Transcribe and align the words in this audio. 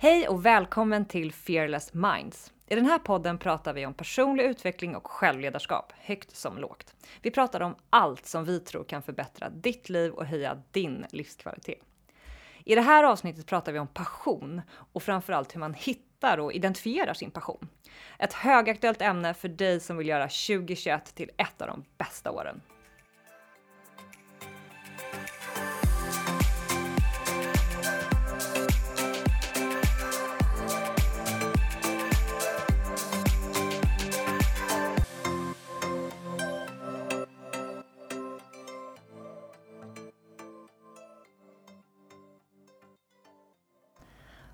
Hej 0.00 0.28
och 0.28 0.46
välkommen 0.46 1.04
till 1.04 1.32
Fearless 1.32 1.94
Minds. 1.94 2.52
I 2.66 2.74
den 2.74 2.86
här 2.86 2.98
podden 2.98 3.38
pratar 3.38 3.72
vi 3.72 3.86
om 3.86 3.94
personlig 3.94 4.44
utveckling 4.44 4.96
och 4.96 5.06
självledarskap, 5.06 5.92
högt 5.96 6.36
som 6.36 6.58
lågt. 6.58 6.94
Vi 7.22 7.30
pratar 7.30 7.60
om 7.60 7.74
allt 7.90 8.26
som 8.26 8.44
vi 8.44 8.60
tror 8.60 8.84
kan 8.84 9.02
förbättra 9.02 9.50
ditt 9.50 9.88
liv 9.88 10.12
och 10.12 10.26
höja 10.26 10.62
din 10.70 11.04
livskvalitet. 11.10 11.78
I 12.64 12.74
det 12.74 12.80
här 12.80 13.04
avsnittet 13.04 13.46
pratar 13.46 13.72
vi 13.72 13.78
om 13.78 13.86
passion 13.86 14.62
och 14.92 15.02
framförallt 15.02 15.54
hur 15.54 15.60
man 15.60 15.74
hittar 15.74 16.38
och 16.38 16.52
identifierar 16.52 17.14
sin 17.14 17.30
passion. 17.30 17.68
Ett 18.18 18.32
högaktuellt 18.32 19.02
ämne 19.02 19.34
för 19.34 19.48
dig 19.48 19.80
som 19.80 19.96
vill 19.96 20.08
göra 20.08 20.28
2021 20.28 21.14
till 21.14 21.30
ett 21.36 21.62
av 21.62 21.68
de 21.68 21.84
bästa 21.96 22.30
åren. 22.30 22.60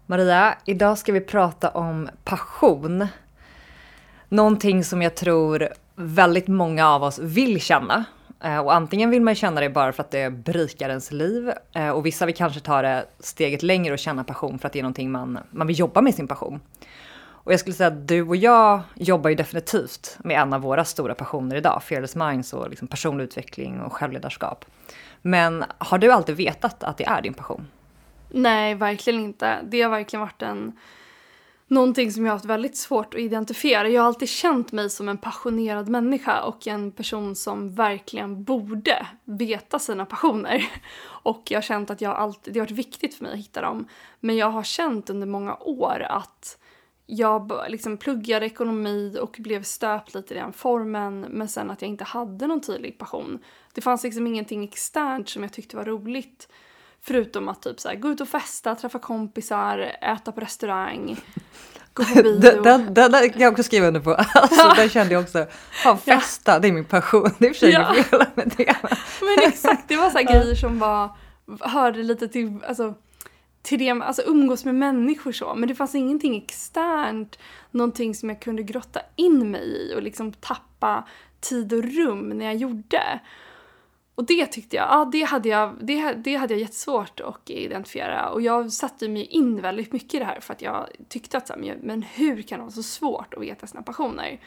Maria, 0.07 0.59
idag 0.65 0.99
ska 0.99 1.13
vi 1.13 1.21
prata 1.21 1.71
om 1.71 2.09
passion. 2.25 3.07
Någonting 4.29 4.85
som 4.85 5.03
jag 5.03 5.15
tror 5.15 5.69
väldigt 5.95 6.49
många 6.49 6.89
av 6.89 7.03
oss 7.03 7.19
vill 7.19 7.61
känna. 7.61 8.05
Eh, 8.43 8.59
och 8.59 8.75
antingen 8.75 9.11
vill 9.11 9.23
man 9.23 9.35
känna 9.35 9.61
det 9.61 9.71
bara 9.71 9.93
för 9.93 10.03
att 10.03 10.11
det 10.11 10.31
berikar 10.31 10.89
ens 10.89 11.13
liv 11.13 11.53
eh, 11.73 11.89
och 11.89 12.07
vissa 12.07 12.27
vill 12.27 12.35
kanske 12.35 12.61
ta 12.61 12.83
det 12.83 13.07
steget 13.19 13.63
längre 13.63 13.93
och 13.93 13.99
känna 13.99 14.25
passion 14.25 14.59
för 14.59 14.67
att 14.67 14.73
det 14.73 14.79
är 14.79 14.83
någonting 14.83 15.11
man, 15.11 15.39
man 15.51 15.67
vill 15.67 15.79
jobba 15.79 16.01
med 16.01 16.15
sin 16.15 16.29
passion. 16.29 16.61
Och 17.17 17.53
jag 17.53 17.61
skulle 17.61 17.75
säga 17.75 17.87
att 17.87 18.09
du 18.09 18.23
och 18.23 18.37
jag 18.37 18.81
jobbar 18.95 19.31
ju 19.31 19.37
definitivt 19.37 20.19
med 20.25 20.41
en 20.41 20.53
av 20.53 20.61
våra 20.61 20.85
stora 20.85 21.15
passioner 21.15 21.57
idag, 21.57 21.83
Fearless 21.83 22.17
Minds 22.17 22.53
och 22.53 22.71
liksom 22.71 22.89
personlig 22.89 23.25
utveckling 23.25 23.81
och 23.81 23.93
självledarskap. 23.93 24.65
Men 25.23 25.65
har 25.79 25.99
du 25.99 26.13
alltid 26.13 26.37
vetat 26.37 26.85
att 26.85 26.99
det 26.99 27.05
är 27.05 27.23
din 27.23 27.35
passion? 27.35 27.67
Nej, 28.37 28.75
verkligen 28.75 29.21
inte. 29.21 29.61
Det 29.63 29.83
har 29.83 29.91
verkligen 29.91 30.21
varit 30.21 30.43
en 30.43 30.73
någonting 31.69 32.13
som 32.13 32.25
jag 32.25 32.33
har 32.33 32.37
haft 32.37 32.45
väldigt 32.45 32.77
svårt 32.77 33.15
att 33.15 33.21
identifiera. 33.21 33.89
Jag 33.89 34.03
har 34.03 34.07
alltid 34.07 34.29
känt 34.29 34.73
mig 34.73 34.91
som 34.91 35.09
en 35.09 35.19
passionerad 35.19 35.89
människa 35.89 36.43
och 36.43 36.67
en 36.67 36.93
person 36.93 37.37
som 37.37 37.75
verkligen 37.75 38.45
borde 38.45 39.07
veta 39.25 39.79
sina 39.79 40.07
passioner. 40.07 40.67
Och 41.05 41.43
jag 41.51 41.57
har 41.57 41.63
känt 41.63 41.91
att 41.91 42.01
jag 42.01 42.17
alltid, 42.17 42.55
det 42.55 42.61
har 42.61 42.67
varit 42.67 42.79
viktigt 42.79 43.15
för 43.15 43.25
mig 43.25 43.33
att 43.33 43.39
hitta 43.39 43.61
dem. 43.61 43.89
Men 44.21 44.37
jag 44.37 44.51
har 44.51 44.63
känt 44.63 45.11
under 45.11 45.27
många 45.27 45.57
år 45.57 46.07
att 46.09 46.59
jag 47.07 47.53
liksom 47.69 47.97
pluggade 47.97 48.47
ekonomi 48.47 49.19
och 49.21 49.37
blev 49.39 49.63
stöpt 49.63 50.15
lite 50.15 50.35
i 50.35 50.37
den 50.37 50.53
formen 50.53 51.21
men 51.21 51.49
sen 51.49 51.71
att 51.71 51.83
jag 51.83 51.89
inte 51.89 52.05
hade 52.05 52.47
någon 52.47 52.61
tydlig 52.61 52.99
passion. 52.99 53.39
Det 53.75 53.81
fanns 53.81 54.05
liksom 54.05 54.27
ingenting 54.27 54.65
externt 54.65 55.29
som 55.29 55.43
jag 55.43 55.53
tyckte 55.53 55.77
var 55.77 55.85
roligt 55.85 56.49
Förutom 57.07 57.49
att 57.49 57.63
typ 57.63 57.81
så 57.81 57.89
här, 57.89 57.97
gå 57.97 58.09
ut 58.09 58.21
och 58.21 58.29
festa, 58.29 58.75
träffa 58.75 58.99
kompisar, 58.99 59.79
äta 60.03 60.33
på 60.33 60.41
restaurang. 60.41 61.21
Gå 61.93 62.05
på 62.05 62.15
bio. 62.23 62.41
Den, 62.41 62.95
den, 62.95 63.13
den 63.13 63.31
kan 63.31 63.41
jag 63.41 63.53
också 63.53 63.63
skriva 63.63 63.87
under 63.87 64.01
på. 64.01 64.11
Alltså, 64.35 64.73
den 64.77 64.89
kände 64.89 65.15
jag 65.15 65.23
också. 65.23 65.47
Fan, 65.71 65.99
festa, 65.99 66.53
ja. 66.53 66.59
det 66.59 66.69
är 66.69 66.73
min 66.73 66.85
passion. 66.85 67.31
Det 67.39 67.47
är 67.47 67.53
för 67.53 67.59
sig 67.59 67.71
ja. 67.71 67.95
fel 67.95 68.25
med 68.35 68.53
det. 68.57 68.77
Men 69.21 69.49
exakt, 69.49 69.89
det 69.89 69.97
var 69.97 70.11
så 70.11 70.19
här 70.19 70.25
grejer 70.41 70.55
som 70.55 70.79
var, 70.79 71.17
hörde 71.61 72.03
lite 72.03 72.29
till, 72.29 72.59
alltså, 72.69 72.95
till 73.63 73.79
det, 73.79 73.91
alltså 73.91 74.23
umgås 74.23 74.65
med 74.65 74.75
människor 74.75 75.33
så. 75.33 75.55
Men 75.55 75.69
det 75.69 75.75
fanns 75.75 75.95
ingenting 75.95 76.37
externt, 76.37 77.39
någonting 77.71 78.15
som 78.15 78.29
jag 78.29 78.41
kunde 78.41 78.63
grotta 78.63 79.01
in 79.17 79.51
mig 79.51 79.63
i 79.63 79.95
och 79.97 80.03
liksom 80.03 80.33
tappa 80.33 81.09
tid 81.41 81.73
och 81.73 81.85
rum 81.85 82.29
när 82.29 82.45
jag 82.45 82.57
gjorde. 82.57 83.21
Och 84.15 84.25
det 84.25 84.47
tyckte 84.47 84.77
jag, 84.77 84.89
ja 84.89 85.09
det 85.13 85.23
hade 85.23 85.49
jag, 85.49 85.77
det, 85.81 86.13
det 86.13 86.35
hade 86.35 86.55
jag 86.55 86.61
jättesvårt 86.61 87.21
att 87.21 87.51
identifiera. 87.51 88.31
Och 88.31 88.43
jag 88.43 88.73
satte 88.73 89.09
mig 89.09 89.25
in 89.25 89.61
väldigt 89.61 89.93
mycket 89.93 90.15
i 90.15 90.19
det 90.19 90.25
här 90.25 90.41
för 90.41 90.53
att 90.53 90.63
jag 90.63 90.89
tyckte 91.09 91.37
att 91.37 91.47
så 91.47 91.53
här, 91.53 91.79
men 91.83 92.03
hur 92.03 92.43
kan 92.43 92.59
det 92.59 92.63
vara 92.63 92.73
så 92.73 92.83
svårt 92.83 93.35
att 93.35 93.43
veta 93.43 93.67
sina 93.67 93.83
passioner? 93.83 94.41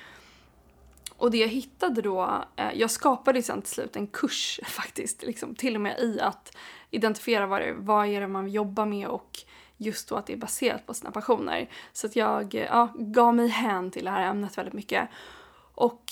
Och 1.18 1.32
det 1.32 1.38
jag 1.38 1.48
hittade 1.48 2.02
då, 2.02 2.44
eh, 2.56 2.72
jag 2.74 2.92
skapade 2.92 3.44
sen 3.44 3.62
till 3.62 3.74
slut 3.74 3.96
en 3.96 4.08
kurs 4.08 4.60
faktiskt, 4.66 5.24
liksom, 5.24 5.56
till 5.56 5.76
och 5.76 5.82
med 5.82 6.00
i 6.00 6.20
att 6.20 6.58
identifiera 6.92 7.48
vad, 7.48 7.62
det, 7.62 7.74
vad 7.78 8.08
är 8.08 8.22
det 8.22 8.28
man 8.28 8.50
jobbar 8.50 8.86
med 8.86 9.08
och 9.08 9.40
just 9.78 10.10
då 10.10 10.16
att 10.16 10.26
det 10.26 10.34
är 10.34 10.38
baserat 10.38 10.86
på 10.86 10.94
sina 10.94 11.12
passioner. 11.12 11.70
Så 11.94 12.08
att 12.08 12.16
jag 12.16 12.56
eh, 12.56 12.62
ja, 12.62 12.94
gav 12.96 13.36
mig 13.36 13.48
hän 13.48 13.92
till 13.92 14.06
det 14.06 14.12
här 14.12 14.30
ämnet 14.30 14.58
väldigt 14.58 14.74
mycket. 14.74 15.10
Och 15.76 16.04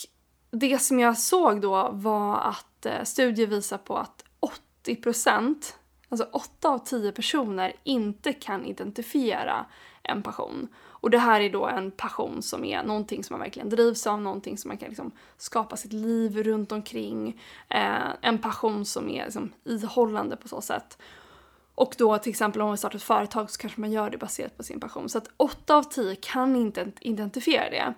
det 0.59 0.81
som 0.81 0.99
jag 0.99 1.17
såg 1.17 1.61
då 1.61 1.89
var 1.91 2.37
att 2.37 2.85
eh, 2.85 3.03
studier 3.03 3.47
visar 3.47 3.77
på 3.77 3.97
att 3.97 4.23
80 4.39 4.95
procent, 4.95 5.77
alltså 6.09 6.27
8 6.31 6.69
av 6.69 6.79
10 6.79 7.11
personer 7.11 7.73
inte 7.83 8.33
kan 8.33 8.65
identifiera 8.65 9.65
en 10.03 10.23
passion. 10.23 10.67
Och 10.77 11.09
det 11.09 11.17
här 11.17 11.41
är 11.41 11.49
då 11.49 11.67
en 11.67 11.91
passion 11.91 12.41
som 12.41 12.65
är 12.65 12.83
någonting 12.83 13.23
som 13.23 13.33
man 13.33 13.39
verkligen 13.39 13.69
drivs 13.69 14.07
av, 14.07 14.21
någonting 14.21 14.57
som 14.57 14.67
man 14.67 14.77
kan 14.77 14.89
liksom 14.89 15.11
skapa 15.37 15.77
sitt 15.77 15.93
liv 15.93 16.43
runt 16.43 16.71
omkring. 16.71 17.41
Eh, 17.69 18.09
en 18.21 18.37
passion 18.37 18.85
som 18.85 19.09
är 19.09 19.23
liksom 19.23 19.53
ihållande 19.63 20.35
på 20.35 20.47
så 20.47 20.61
sätt. 20.61 20.97
Och 21.75 21.95
då 21.97 22.17
till 22.17 22.29
exempel 22.29 22.61
om 22.61 22.67
man 22.67 22.77
startar 22.77 22.97
ett 22.97 23.03
företag 23.03 23.51
så 23.51 23.57
kanske 23.57 23.81
man 23.81 23.91
gör 23.91 24.09
det 24.09 24.17
baserat 24.17 24.57
på 24.57 24.63
sin 24.63 24.79
passion. 24.79 25.09
Så 25.09 25.17
att 25.17 25.29
8 25.37 25.75
av 25.75 25.83
10 25.83 26.15
kan 26.15 26.55
inte 26.55 26.91
identifiera 27.01 27.69
det. 27.69 27.93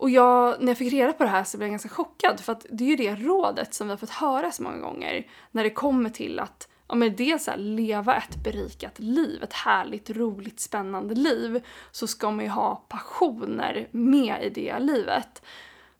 Och 0.00 0.10
jag, 0.10 0.60
när 0.60 0.68
jag 0.68 0.78
fick 0.78 0.92
reda 0.92 1.12
på 1.12 1.24
det 1.24 1.30
här 1.30 1.44
så 1.44 1.56
blev 1.56 1.66
jag 1.66 1.72
ganska 1.72 1.88
chockad 1.88 2.40
för 2.40 2.52
att 2.52 2.66
det 2.70 2.84
är 2.84 2.88
ju 2.88 2.96
det 2.96 3.14
rådet 3.14 3.74
som 3.74 3.86
vi 3.86 3.90
har 3.90 3.98
fått 3.98 4.10
höra 4.10 4.52
så 4.52 4.62
många 4.62 4.78
gånger 4.78 5.26
när 5.50 5.64
det 5.64 5.70
kommer 5.70 6.10
till 6.10 6.38
att 6.38 6.68
ja, 6.88 6.94
men 6.94 7.16
dels 7.16 7.46
här, 7.46 7.56
leva 7.56 8.16
ett 8.16 8.36
berikat 8.44 8.98
liv, 8.98 9.42
ett 9.42 9.52
härligt, 9.52 10.10
roligt, 10.10 10.60
spännande 10.60 11.14
liv, 11.14 11.64
så 11.90 12.06
ska 12.06 12.30
man 12.30 12.44
ju 12.44 12.50
ha 12.50 12.74
passioner 12.88 13.88
med 13.90 14.42
i 14.42 14.50
det 14.50 14.78
livet. 14.78 15.42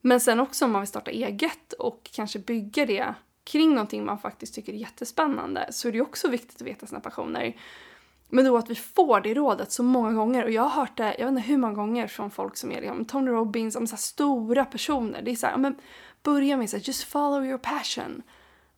Men 0.00 0.20
sen 0.20 0.40
också 0.40 0.64
om 0.64 0.72
man 0.72 0.80
vill 0.80 0.88
starta 0.88 1.10
eget 1.10 1.72
och 1.72 2.10
kanske 2.14 2.38
bygga 2.38 2.86
det 2.86 3.14
kring 3.44 3.70
någonting 3.70 4.04
man 4.04 4.18
faktiskt 4.18 4.54
tycker 4.54 4.72
är 4.72 4.76
jättespännande 4.76 5.66
så 5.70 5.88
är 5.88 5.92
det 5.92 6.00
också 6.00 6.28
viktigt 6.28 6.62
att 6.62 6.66
veta 6.68 6.86
sina 6.86 7.00
passioner. 7.00 7.56
Men 8.30 8.44
då 8.44 8.56
att 8.56 8.70
vi 8.70 8.74
får 8.74 9.20
det 9.20 9.34
rådet 9.34 9.72
så 9.72 9.82
många 9.82 10.12
gånger 10.12 10.44
och 10.44 10.50
jag 10.50 10.62
har 10.62 10.80
hört 10.80 10.96
det, 10.96 11.16
jag 11.18 11.26
vet 11.26 11.32
inte 11.32 11.48
hur 11.48 11.58
många 11.58 11.74
gånger 11.74 12.06
från 12.06 12.30
folk 12.30 12.56
som 12.56 12.72
är 12.72 12.80
liksom, 12.80 13.04
Tony 13.04 13.30
Robbins, 13.30 13.76
om 13.76 13.86
så 13.86 13.96
stora 13.96 14.64
personer. 14.64 15.22
Det 15.22 15.30
är 15.30 15.36
så 15.36 15.46
här, 15.46 15.56
men 15.56 15.74
börja 16.22 16.56
med 16.56 16.70
så 16.70 16.76
här, 16.76 16.84
just 16.86 17.04
follow 17.04 17.46
your 17.46 17.58
passion. 17.58 18.22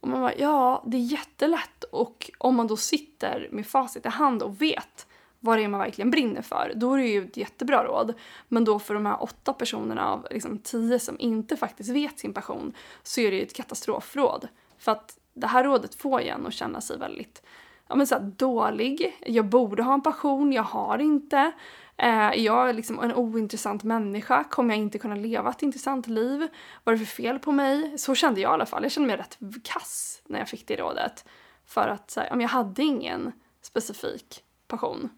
Och 0.00 0.08
man 0.08 0.20
bara, 0.20 0.34
ja, 0.34 0.82
det 0.86 0.96
är 0.96 1.00
jättelätt 1.00 1.84
och 1.84 2.30
om 2.38 2.54
man 2.54 2.66
då 2.66 2.76
sitter 2.76 3.48
med 3.52 3.66
facit 3.66 4.06
i 4.06 4.08
hand 4.08 4.42
och 4.42 4.62
vet 4.62 5.06
vad 5.40 5.58
det 5.58 5.64
är 5.64 5.68
man 5.68 5.80
verkligen 5.80 6.10
brinner 6.10 6.42
för, 6.42 6.72
då 6.76 6.94
är 6.94 6.98
det 6.98 7.08
ju 7.08 7.24
ett 7.24 7.36
jättebra 7.36 7.84
råd. 7.84 8.14
Men 8.48 8.64
då 8.64 8.78
för 8.78 8.94
de 8.94 9.06
här 9.06 9.22
åtta 9.22 9.52
personerna 9.52 10.08
av 10.08 10.26
liksom 10.30 10.58
tio 10.58 10.98
som 10.98 11.16
inte 11.18 11.56
faktiskt 11.56 11.90
vet 11.90 12.18
sin 12.18 12.34
passion 12.34 12.72
så 13.02 13.20
är 13.20 13.30
det 13.30 13.36
ju 13.36 13.42
ett 13.42 13.56
katastrofråd. 13.56 14.48
För 14.78 14.92
att 14.92 15.18
det 15.34 15.46
här 15.46 15.64
rådet 15.64 15.94
får 15.94 16.20
en 16.20 16.46
att 16.46 16.54
känna 16.54 16.80
sig 16.80 16.98
väldigt 16.98 17.42
ja, 17.88 17.94
men 17.94 18.06
så 18.06 18.14
här, 18.14 18.22
dålig. 18.22 19.18
Jag 19.26 19.48
borde 19.48 19.82
ha 19.82 19.94
en 19.94 20.02
passion, 20.02 20.52
jag 20.52 20.62
har 20.62 20.98
inte. 20.98 21.52
Eh, 21.96 22.32
jag 22.34 22.68
är 22.68 22.72
liksom 22.72 23.00
en 23.00 23.14
ointressant 23.14 23.82
människa. 23.82 24.44
Kommer 24.44 24.74
jag 24.74 24.82
inte 24.82 24.98
kunna 24.98 25.14
leva 25.14 25.50
ett 25.50 25.62
intressant 25.62 26.06
liv? 26.06 26.48
Vad 26.84 26.94
är 26.94 26.98
det 26.98 27.06
för 27.06 27.22
fel 27.22 27.38
på 27.38 27.52
mig? 27.52 27.98
Så 27.98 28.14
kände 28.14 28.40
jag 28.40 28.50
i 28.50 28.54
alla 28.54 28.66
fall. 28.66 28.82
Jag 28.82 28.92
kände 28.92 29.06
mig 29.06 29.16
rätt 29.16 29.38
kass 29.64 30.22
när 30.26 30.38
jag 30.38 30.48
fick 30.48 30.66
det 30.66 30.76
rådet. 30.76 31.24
För 31.66 31.88
att 31.88 32.10
så 32.10 32.20
här, 32.20 32.40
jag 32.40 32.48
hade 32.48 32.82
ingen 32.82 33.32
specifik 33.62 34.44
passion. 34.68 35.08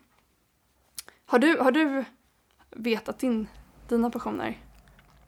Har 1.26 1.38
du, 1.38 1.58
har 1.58 1.72
du 1.72 2.04
vetat 2.70 3.18
din, 3.18 3.48
dina 3.88 4.10
passioner? 4.10 4.58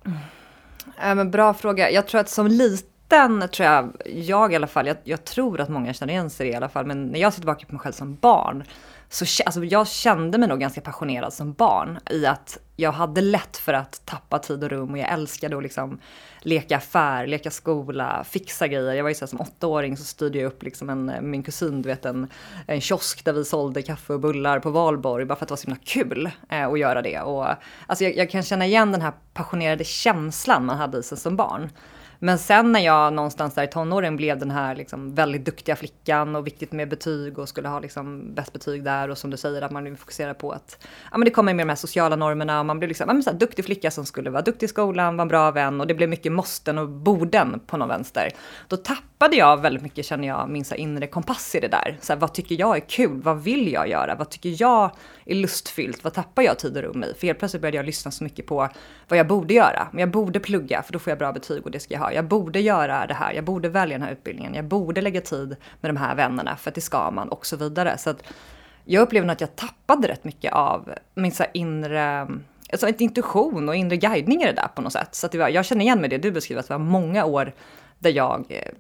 Mm. 0.05 0.19
Äh, 1.01 1.15
men 1.15 1.31
bra 1.31 1.55
fråga. 1.55 1.91
Jag 1.91 2.07
tror 2.07 2.21
att 2.21 2.29
som 2.29 2.47
liten 2.47 2.96
den 3.09 3.49
tror 3.49 3.69
jag, 3.69 3.93
jag 4.07 4.53
i 4.53 4.57
alla 4.57 4.67
fall, 4.67 4.87
jag, 4.87 4.97
jag, 5.05 5.25
tror 5.25 5.61
att 5.61 5.69
många 5.69 5.93
känner 5.93 6.13
igen 6.13 6.31
sig 6.31 6.49
i 6.49 6.55
alla 6.55 6.69
fall, 6.69 6.87
men 6.87 7.07
när 7.07 7.21
jag 7.21 7.33
ser 7.33 7.41
tillbaka 7.41 7.67
på 7.67 7.73
mig 7.73 7.81
själv 7.81 7.93
som 7.93 8.15
barn, 8.15 8.65
så 9.09 9.25
alltså, 9.47 9.65
jag 9.65 9.89
kände 9.89 10.39
mig 10.39 10.49
nog 10.49 10.61
ganska 10.61 10.81
passionerad 10.81 11.33
som 11.33 11.53
barn 11.53 11.99
i 12.11 12.27
att 12.27 12.59
jag 12.77 12.93
hade 12.93 13.21
lätt 13.21 13.57
för 13.57 13.73
att 13.73 14.03
tappa 14.05 14.39
tid 14.39 14.65
och 14.65 14.71
rum 14.71 14.91
och 14.91 14.99
jag 14.99 15.13
älskade 15.13 15.57
att 15.57 15.63
liksom 15.63 16.01
leka 16.41 16.77
affär, 16.77 17.27
leka 17.27 17.51
skola, 17.51 18.25
fixa 18.25 18.69
grejer. 18.69 18.95
Jag 18.95 19.03
var 19.03 19.11
ju 19.11 19.15
så 19.15 19.25
här, 19.25 19.27
som 19.27 19.41
åttaåring 19.41 19.97
så 19.97 20.05
styrde 20.05 20.39
jag 20.39 20.47
upp 20.47 20.63
liksom 20.63 20.91
en, 20.91 21.31
min 21.31 21.43
kusin, 21.43 21.83
du 21.83 21.89
vet 21.89 22.05
en, 22.05 22.29
en 22.67 22.81
kiosk 22.81 23.25
där 23.25 23.33
vi 23.33 23.45
sålde 23.45 23.83
kaffe 23.83 24.13
och 24.13 24.21
bullar 24.21 24.61
på 24.61 24.71
valborg 24.71 25.25
bara 25.25 25.37
för 25.37 25.45
att 25.45 25.49
det 25.49 25.53
var 25.53 25.57
så 25.57 25.67
himla 25.67 25.81
kul 25.85 26.31
eh, 26.49 26.67
att 26.67 26.79
göra 26.79 27.03
det. 27.03 27.21
Och, 27.21 27.47
alltså 27.87 28.05
jag, 28.05 28.17
jag 28.17 28.31
kan 28.31 28.43
känna 28.43 28.67
igen 28.67 28.93
den 28.93 29.03
här 29.03 29.13
passionerade 29.35 29.85
känslan 29.85 30.67
man 30.67 30.77
hade 30.77 30.99
i 30.99 31.03
sig 31.03 31.19
som 31.19 31.37
barn. 31.37 31.71
Men 32.19 32.39
sen 32.39 32.73
när 32.73 32.81
jag 32.81 33.13
någonstans 33.13 33.55
där 33.55 33.65
i 33.65 33.67
tonåren 33.67 34.17
blev 34.17 34.39
den 34.39 34.51
här 34.51 34.75
liksom 34.75 35.15
väldigt 35.15 35.45
duktiga 35.45 35.77
flickan 35.77 36.37
och 36.37 36.47
viktigt 36.47 36.73
med 36.73 36.89
betyg 36.89 37.39
och 37.39 37.49
skulle 37.49 37.69
ha 37.69 37.81
liksom 37.81 38.35
bäst 38.35 38.53
betyg 38.53 38.85
där 38.85 39.09
och 39.09 39.19
som 39.19 39.31
du 39.31 39.37
säger 39.37 39.63
att 39.63 39.71
man 39.71 39.97
fokuserar 39.97 40.35
på 40.35 40.53
att 40.53 40.87
ja, 41.13 41.19
men 41.19 41.25
det 41.25 41.31
kommer 41.31 41.55
med 41.55 41.67
de 41.67 41.69
här 41.69 41.77
sociala 41.77 42.17
normerna 42.17 42.61
och 42.61 42.67
man 42.67 42.79
blev 42.79 42.89
liksom 42.89 43.09
ja, 43.09 43.13
men 43.13 43.23
så 43.23 43.31
här, 43.31 43.39
duktig 43.39 43.65
flicka 43.65 43.91
som 43.91 44.07
skulle 44.07 44.31
vara 44.31 44.43
duktig 44.43 44.67
i 44.67 44.69
skolan, 44.69 45.17
vara 45.17 45.23
en 45.23 45.29
bra 45.29 45.51
vän 45.51 45.81
och 45.81 45.87
det 45.87 45.95
blev 45.95 46.09
mycket 46.09 46.33
måsten 46.33 46.79
och 46.79 46.89
borden 46.89 47.61
på 47.67 47.77
någon 47.77 47.89
vänster. 47.89 48.31
Då 48.69 48.77
tappade 48.77 49.37
jag 49.37 49.61
väldigt 49.61 49.83
mycket 49.83 50.07
känner 50.07 50.29
jag 50.29 50.49
min 50.49 50.65
så 50.65 50.75
här, 50.75 50.81
inre 50.81 51.07
kompass 51.07 51.55
i 51.55 51.61
det 51.61 51.69
där. 51.69 51.99
Så 52.01 52.13
här, 52.13 52.21
vad 52.21 52.35
tycker 52.35 52.61
jag 52.61 52.77
är 52.77 52.81
kul? 52.81 53.23
Vad 53.23 53.43
vill 53.43 53.73
jag 53.73 53.89
göra? 53.89 54.15
Vad 54.15 54.31
tycker 54.31 54.63
jag 54.63 54.91
är 55.27 55.35
lustfyllt? 55.35 56.05
Vad 56.05 56.13
tappar 56.13 56.43
jag 56.43 56.59
tid 56.59 56.77
och 56.77 56.83
rum 56.83 57.05
i? 57.05 57.15
För 57.19 57.27
helt 57.27 57.39
plötsligt 57.39 57.63
började 57.63 57.77
jag 57.77 57.87
lyssna 57.87 58.11
så 58.11 58.25
mycket 58.25 58.47
på 58.47 58.69
vad 59.09 59.19
jag 59.19 59.27
borde 59.27 59.55
göra. 59.55 59.89
Men 59.93 60.01
jag 60.01 60.11
borde 60.11 60.41
plugga 60.41 60.83
för 60.83 60.93
då 60.93 60.99
får 60.99 61.11
jag 61.11 61.19
bra 61.19 61.33
betyg 61.33 61.65
och 61.65 61.71
det 61.71 61.81
ska 61.81 61.95
jag 61.95 62.01
ha. 62.01 62.13
Jag 62.13 62.25
borde 62.25 62.61
göra 62.61 63.07
det 63.07 63.15
här. 63.15 63.33
Jag 63.33 63.45
borde 63.45 63.69
välja 63.69 63.99
den 63.99 64.07
här 64.07 64.13
utbildningen. 64.13 64.55
Jag 64.55 64.65
borde 64.65 65.01
lägga 65.01 65.21
tid 65.21 65.57
med 65.81 65.89
de 65.95 65.97
här 65.97 66.15
vännerna 66.15 66.57
för 66.57 66.71
att 66.71 66.75
det 66.75 66.81
ska 66.81 67.11
man 67.11 67.29
och 67.29 67.47
så 67.47 67.57
vidare. 67.57 67.99
Så 67.99 68.11
att 68.11 68.23
jag 68.85 69.03
upplevde 69.03 69.33
att 69.33 69.41
jag 69.41 69.57
tappade 69.57 70.09
rätt 70.09 70.25
mycket 70.25 70.53
av 70.53 70.95
min 71.15 71.33
så 71.33 71.45
inre 71.53 72.29
alltså 72.73 72.89
intuition 72.89 73.69
och 73.69 73.77
inre 73.77 73.97
guidning 73.97 74.43
i 74.43 74.47
det 74.47 74.53
där 74.53 74.69
på 74.75 74.83
något 74.83 74.93
sätt. 74.93 75.15
Så 75.15 75.27
att 75.27 75.33
det 75.33 75.39
var, 75.39 75.49
jag 75.49 75.65
känner 75.65 75.85
igen 75.85 76.01
mig 76.01 76.11
det 76.11 76.19
du 76.19 76.31
beskriver, 76.33 76.61
att 76.61 76.69
det 76.69 76.75
var 76.75 76.85
många 76.85 77.25
år 77.25 77.53
där 77.99 78.11
jag 78.11 78.47
eh, 78.49 78.73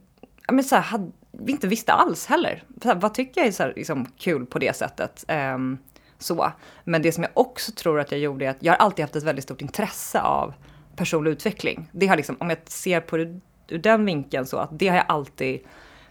ja, 0.47 0.53
men 0.53 0.65
så 0.65 0.75
här, 0.75 0.83
hade, 0.83 1.13
inte 1.47 1.69
visste 1.69 1.93
alls 1.93 2.27
heller. 2.27 2.63
Så 2.83 2.89
här, 2.89 2.95
vad 2.95 3.15
tycker 3.15 3.41
jag 3.41 3.49
är 3.49 3.53
så 3.53 3.63
här, 3.63 3.73
liksom, 3.77 4.07
kul 4.19 4.47
på 4.47 4.59
det 4.59 4.77
sättet? 4.77 5.25
Um, 5.29 5.79
så. 6.19 6.53
Men 6.85 7.03
det 7.03 7.13
som 7.13 7.23
jag 7.23 7.33
också 7.35 7.73
tror 7.73 8.01
att 8.01 8.11
jag 8.11 8.21
gjorde 8.21 8.47
är 8.47 8.51
att 8.51 8.57
jag 8.61 8.73
har 8.73 8.79
alltid 8.79 9.03
haft 9.03 9.17
ett 9.17 9.23
väldigt 9.23 9.45
stort 9.45 9.63
intresse 9.63 10.21
av 10.21 10.55
personlig 10.97 11.31
utveckling. 11.31 11.91
Det 11.93 12.07
har 12.07 12.17
liksom, 12.17 12.37
om 12.41 12.51
jag 12.51 12.59
ser 12.65 13.01
på 13.01 13.17
det 13.17 13.41
ur 13.69 13.79
den 13.79 14.05
vinkeln 14.05 14.47
så 14.47 14.57
att 14.57 14.71
det 14.73 14.89
har 14.89 14.97
jag 14.97 15.05
alltid 15.09 15.61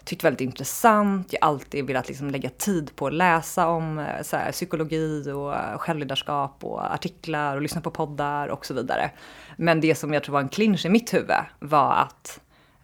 tyckt 0.06 0.24
väldigt 0.24 0.42
intressant. 0.42 1.34
Jag 1.34 1.42
har 1.42 1.50
alltid 1.50 1.88
velat 1.88 2.08
liksom 2.08 2.30
lägga 2.30 2.50
tid 2.50 2.96
på 2.96 3.08
att 3.08 3.14
läsa 3.14 3.68
om 3.68 4.00
eh, 4.00 4.22
så 4.22 4.38
här, 4.38 4.52
psykologi 4.52 5.32
och 5.32 5.56
eh, 5.56 5.78
självledarskap 5.78 6.64
och 6.64 6.94
artiklar 6.94 7.56
och 7.56 7.62
lyssna 7.62 7.82
på 7.82 7.92
poddar 7.92 8.48
och 8.48 8.66
så 8.66 8.74
vidare. 8.74 9.12
Men 9.58 9.82
det 9.82 9.96
som 9.96 10.14
jag 10.14 10.24
tror 10.24 10.34
var 10.34 10.42
en 10.42 10.50
clinch 10.50 10.86
i 10.86 10.90
mitt 10.90 11.14
huvud 11.14 11.36
var 11.60 11.94
att 11.94 12.40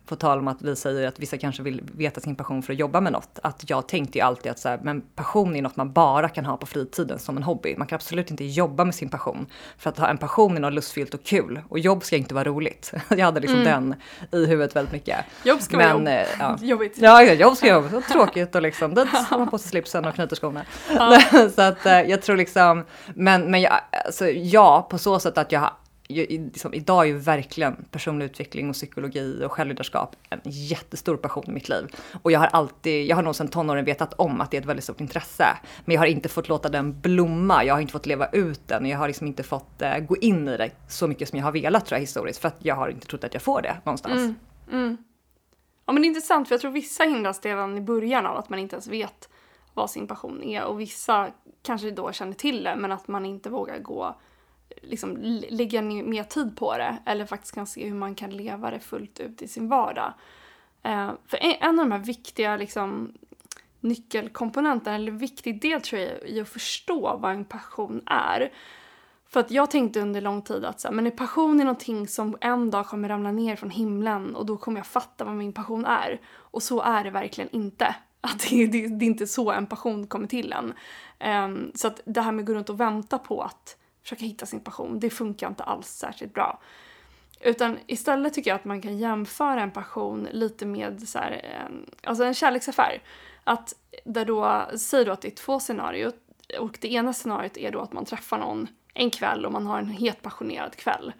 på 0.05 0.15
tal 0.15 0.39
om 0.39 0.47
att 0.47 0.61
vi 0.61 0.75
säger 0.75 1.07
att 1.07 1.19
vissa 1.19 1.37
kanske 1.37 1.63
vill 1.63 1.81
veta 1.95 2.21
sin 2.21 2.35
passion 2.35 2.63
för 2.63 2.73
att 2.73 2.79
jobba 2.79 3.01
med 3.01 3.13
något. 3.13 3.39
Att 3.43 3.69
jag 3.69 3.87
tänkte 3.87 4.17
ju 4.17 4.23
alltid 4.23 4.51
att 4.51 4.59
så 4.59 4.69
här, 4.69 4.79
men 4.83 5.01
passion 5.01 5.55
är 5.55 5.61
något 5.61 5.75
man 5.75 5.93
bara 5.93 6.29
kan 6.29 6.45
ha 6.45 6.57
på 6.57 6.65
fritiden 6.65 7.19
som 7.19 7.37
en 7.37 7.43
hobby. 7.43 7.75
Man 7.77 7.87
kan 7.87 7.95
absolut 7.95 8.31
inte 8.31 8.43
jobba 8.43 8.85
med 8.85 8.95
sin 8.95 9.09
passion. 9.09 9.45
För 9.77 9.89
att 9.89 9.97
ha 9.97 10.07
en 10.07 10.17
passion 10.17 10.55
är 10.55 10.61
något 10.61 10.73
lustfyllt 10.73 11.13
och 11.13 11.23
kul. 11.23 11.61
Och 11.69 11.79
jobb 11.79 12.03
ska 12.03 12.15
inte 12.15 12.33
vara 12.33 12.43
roligt. 12.43 12.93
Jag 13.09 13.25
hade 13.25 13.39
liksom 13.39 13.61
mm. 13.61 13.89
den 14.29 14.41
i 14.41 14.45
huvudet 14.45 14.75
väldigt 14.75 14.93
mycket. 14.93 15.17
Jobb 15.43 15.61
ska 15.61 15.77
men, 15.77 16.03
vara 16.03 16.19
jobb. 16.19 16.27
Ja. 16.39 16.57
jobbigt. 16.61 16.97
Ja, 16.97 17.23
jobb 17.23 17.57
ska 17.57 17.79
vara 17.79 17.91
jobb. 17.91 18.03
Tråkigt 18.11 18.55
och 18.55 18.61
liksom, 18.61 18.93
dit 18.93 19.07
har 19.07 19.37
man 19.37 19.49
på 19.49 19.57
sig 19.57 19.69
slipsen 19.69 20.05
och 20.05 20.15
knyter 20.15 20.35
skorna. 20.35 20.65
Ja. 20.95 21.21
så 21.55 21.61
att 21.61 21.85
eh, 21.85 22.01
jag 22.01 22.21
tror 22.21 22.37
liksom, 22.37 22.85
men, 23.15 23.51
men 23.51 23.61
jag, 23.61 23.73
alltså, 24.05 24.29
ja, 24.29 24.87
på 24.89 24.97
så 24.97 25.19
sätt 25.19 25.37
att 25.37 25.51
jag 25.51 25.59
har 25.59 25.73
liksom, 26.11 26.73
idag 26.73 27.03
är 27.03 27.07
ju 27.07 27.17
verkligen 27.17 27.85
personlig 27.91 28.25
utveckling 28.25 28.69
och 28.69 28.75
psykologi 28.75 29.43
och 29.45 29.51
självledarskap 29.51 30.15
en 30.29 30.41
jättestor 30.43 31.17
passion 31.17 31.43
i 31.47 31.51
mitt 31.51 31.69
liv. 31.69 31.95
Och 32.21 32.31
jag 32.31 32.39
har 32.39 32.47
alltid, 32.47 33.05
jag 33.05 33.15
har 33.15 33.23
nog 33.23 33.35
sedan 33.35 33.47
tonåren 33.47 33.85
vetat 33.85 34.13
om 34.13 34.41
att 34.41 34.51
det 34.51 34.57
är 34.57 34.61
ett 34.61 34.67
väldigt 34.67 34.83
stort 34.83 35.01
intresse. 35.01 35.45
Men 35.85 35.93
jag 35.93 36.01
har 36.01 36.05
inte 36.05 36.29
fått 36.29 36.49
låta 36.49 36.69
den 36.69 37.01
blomma, 37.01 37.63
jag 37.63 37.73
har 37.73 37.81
inte 37.81 37.93
fått 37.93 38.05
leva 38.05 38.27
ut 38.27 38.67
den, 38.67 38.85
jag 38.85 38.97
har 38.97 39.07
liksom 39.07 39.27
inte 39.27 39.43
fått 39.43 39.81
eh, 39.81 39.97
gå 39.97 40.17
in 40.17 40.47
i 40.47 40.57
det 40.57 40.71
så 40.87 41.07
mycket 41.07 41.29
som 41.29 41.37
jag 41.37 41.45
har 41.45 41.51
velat 41.51 41.85
tror 41.85 41.95
jag 41.95 42.01
historiskt. 42.01 42.41
För 42.41 42.47
att 42.47 42.57
jag 42.59 42.75
har 42.75 42.89
inte 42.89 43.07
trott 43.07 43.23
att 43.23 43.33
jag 43.33 43.43
får 43.43 43.61
det 43.61 43.77
någonstans. 43.85 44.21
Mm, 44.21 44.35
mm. 44.71 44.97
Ja 45.85 45.93
men 45.93 46.01
det 46.01 46.05
är 46.05 46.07
intressant 46.07 46.47
för 46.47 46.55
jag 46.55 46.61
tror 46.61 46.71
vissa 46.71 47.03
hindras 47.03 47.41
redan 47.45 47.77
i 47.77 47.81
början 47.81 48.25
av 48.25 48.37
att 48.37 48.49
man 48.49 48.59
inte 48.59 48.75
ens 48.75 48.87
vet 48.87 49.29
vad 49.73 49.89
sin 49.89 50.07
passion 50.07 50.43
är 50.43 50.63
och 50.63 50.79
vissa 50.79 51.29
kanske 51.63 51.91
då 51.91 52.11
känner 52.11 52.33
till 52.33 52.63
det 52.63 52.75
men 52.75 52.91
att 52.91 53.07
man 53.07 53.25
inte 53.25 53.49
vågar 53.49 53.79
gå 53.79 54.15
liksom 54.81 55.17
lägga 55.49 55.81
mer 55.81 56.23
tid 56.23 56.57
på 56.57 56.77
det 56.77 56.97
eller 57.05 57.25
faktiskt 57.25 57.55
kan 57.55 57.67
se 57.67 57.85
hur 57.85 57.95
man 57.95 58.15
kan 58.15 58.29
leva 58.29 58.71
det 58.71 58.79
fullt 58.79 59.19
ut 59.19 59.41
i 59.41 59.47
sin 59.47 59.69
vardag. 59.69 60.13
Eh, 60.83 61.11
för 61.27 61.37
en, 61.41 61.79
av 61.79 61.85
de 61.85 61.91
här 61.91 61.99
viktiga 61.99 62.57
liksom, 62.57 63.13
nyckelkomponenterna, 63.79 64.95
eller 64.95 65.11
viktig 65.11 65.61
del 65.61 65.81
tror 65.81 66.01
jag, 66.01 66.29
i 66.29 66.41
att 66.41 66.49
förstå 66.49 67.17
vad 67.17 67.31
en 67.31 67.45
passion 67.45 68.01
är. 68.05 68.51
För 69.27 69.39
att 69.39 69.51
jag 69.51 69.71
tänkte 69.71 69.99
under 69.99 70.21
lång 70.21 70.41
tid 70.41 70.65
att 70.65 70.79
så 70.79 70.87
här, 70.87 70.95
men 70.95 71.07
är 71.07 71.11
passion 71.11 71.59
är 71.59 71.63
någonting 71.65 72.07
som 72.07 72.37
en 72.41 72.71
dag 72.71 72.87
kommer 72.87 73.09
ramla 73.09 73.31
ner 73.31 73.55
från 73.55 73.69
himlen 73.69 74.35
och 74.35 74.45
då 74.45 74.57
kommer 74.57 74.79
jag 74.79 74.87
fatta 74.87 75.23
vad 75.23 75.35
min 75.35 75.53
passion 75.53 75.85
är. 75.85 76.21
Och 76.33 76.63
så 76.63 76.81
är 76.81 77.03
det 77.03 77.09
verkligen 77.09 77.49
inte. 77.49 77.95
Att 78.21 78.49
det, 78.49 78.67
det, 78.67 78.87
det 78.87 79.05
är 79.05 79.07
inte 79.07 79.27
så 79.27 79.51
en 79.51 79.67
passion 79.67 80.07
kommer 80.07 80.27
till 80.27 80.53
en. 80.53 80.73
Um, 81.45 81.71
så 81.75 81.87
att 81.87 82.01
det 82.05 82.21
här 82.21 82.31
med 82.31 82.43
att 82.43 82.47
gå 82.47 82.53
runt 82.53 82.69
och 82.69 82.79
vänta 82.79 83.17
på 83.17 83.41
att 83.41 83.77
försöka 84.03 84.25
hitta 84.25 84.45
sin 84.45 84.59
passion. 84.59 84.99
Det 84.99 85.09
funkar 85.09 85.47
inte 85.47 85.63
alls 85.63 85.87
särskilt 85.87 86.33
bra. 86.33 86.59
Utan 87.41 87.77
istället 87.87 88.33
tycker 88.33 88.51
jag 88.51 88.55
att 88.55 88.65
man 88.65 88.81
kan 88.81 88.97
jämföra 88.97 89.61
en 89.61 89.71
passion 89.71 90.27
lite 90.31 90.65
med 90.65 91.07
så 91.09 91.19
här, 91.19 91.67
alltså 92.03 92.23
en 92.23 92.33
kärleksaffär. 92.33 93.01
Att 93.43 93.73
där 94.05 94.25
då, 94.25 94.65
säg 94.77 95.05
då 95.05 95.11
att 95.11 95.21
det 95.21 95.27
är 95.27 95.35
två 95.35 95.59
scenarier 95.59 96.11
och 96.59 96.77
det 96.81 96.93
ena 96.93 97.13
scenariot 97.13 97.57
är 97.57 97.71
då 97.71 97.79
att 97.79 97.93
man 97.93 98.05
träffar 98.05 98.37
någon 98.37 98.67
en 98.93 99.09
kväll 99.09 99.45
och 99.45 99.51
man 99.51 99.67
har 99.67 99.77
en 99.77 99.89
helt 99.89 100.21
passionerad 100.21 100.75
kväll. 100.75 101.13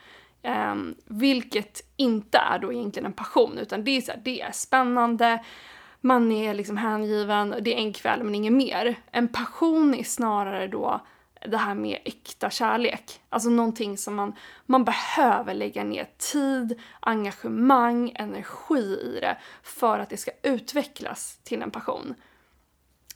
Um, 0.44 0.96
vilket 1.06 1.82
inte 1.98 2.38
är 2.38 2.60
då 2.60 2.74
egentligen 2.74 3.06
en 3.06 3.14
passion 3.14 3.58
utan 3.58 3.84
det 3.84 3.92
är, 3.92 4.02
så 4.02 4.12
här, 4.12 4.22
det 4.24 4.42
är 4.42 4.52
spännande, 4.52 5.44
man 6.02 6.32
är 6.32 6.54
liksom 6.54 6.78
hängiven, 6.78 7.56
det 7.62 7.74
är 7.74 7.78
en 7.78 7.94
kväll 7.94 8.24
men 8.24 8.36
inget 8.36 8.54
mer. 8.54 8.96
En 9.12 9.28
passion 9.28 9.94
är 9.94 10.04
snarare 10.04 10.68
då 10.68 11.02
det 11.48 11.58
här 11.58 11.76
med 11.76 12.00
äkta 12.06 12.50
kärlek. 12.50 13.22
Alltså 13.30 13.50
någonting 13.50 13.98
som 13.98 14.16
man, 14.16 14.34
man 14.66 14.84
behöver 14.84 15.54
lägga 15.54 15.84
ner 15.84 16.10
tid, 16.18 16.80
engagemang, 17.00 18.12
energi 18.16 19.00
i 19.16 19.20
det 19.22 19.38
för 19.64 20.00
att 20.00 20.10
det 20.10 20.18
ska 20.18 20.32
utvecklas 20.44 21.40
till 21.44 21.62
en 21.62 21.72
passion. 21.72 22.16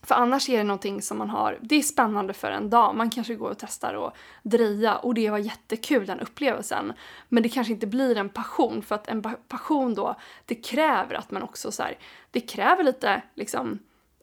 För 0.02 0.16
annars 0.16 0.50
är 0.50 0.58
det 0.58 0.64
någonting 0.64 1.02
som 1.02 1.18
man 1.18 1.30
har, 1.30 1.60
det 1.62 1.76
är 1.76 1.82
spännande 1.82 2.34
för 2.34 2.52
en 2.52 2.70
dag, 2.70 2.96
man 2.96 3.10
kanske 3.10 3.36
går 3.36 3.50
och 3.50 3.60
testar 3.60 3.94
och 3.94 4.12
dreja 4.44 4.96
och 4.96 5.14
det 5.14 5.30
var 5.30 5.38
jättekul 5.38 6.06
den 6.06 6.20
upplevelsen. 6.20 6.94
Men 7.30 7.44
det 7.44 7.50
kanske 7.50 7.74
inte 7.74 7.88
blir 7.88 8.18
en 8.18 8.30
passion 8.30 8.82
för 8.82 8.96
att 8.96 9.08
en 9.08 9.22
passion 9.48 9.96
då, 9.96 10.16
det 10.46 10.56
kräver 10.56 11.16
att 11.16 11.32
man 11.32 11.44
också 11.44 11.72
så 11.72 11.84
här, 11.84 11.98
det 12.32 12.42
kräver 12.42 12.84
lite 12.84 13.22
liksom 13.36 13.80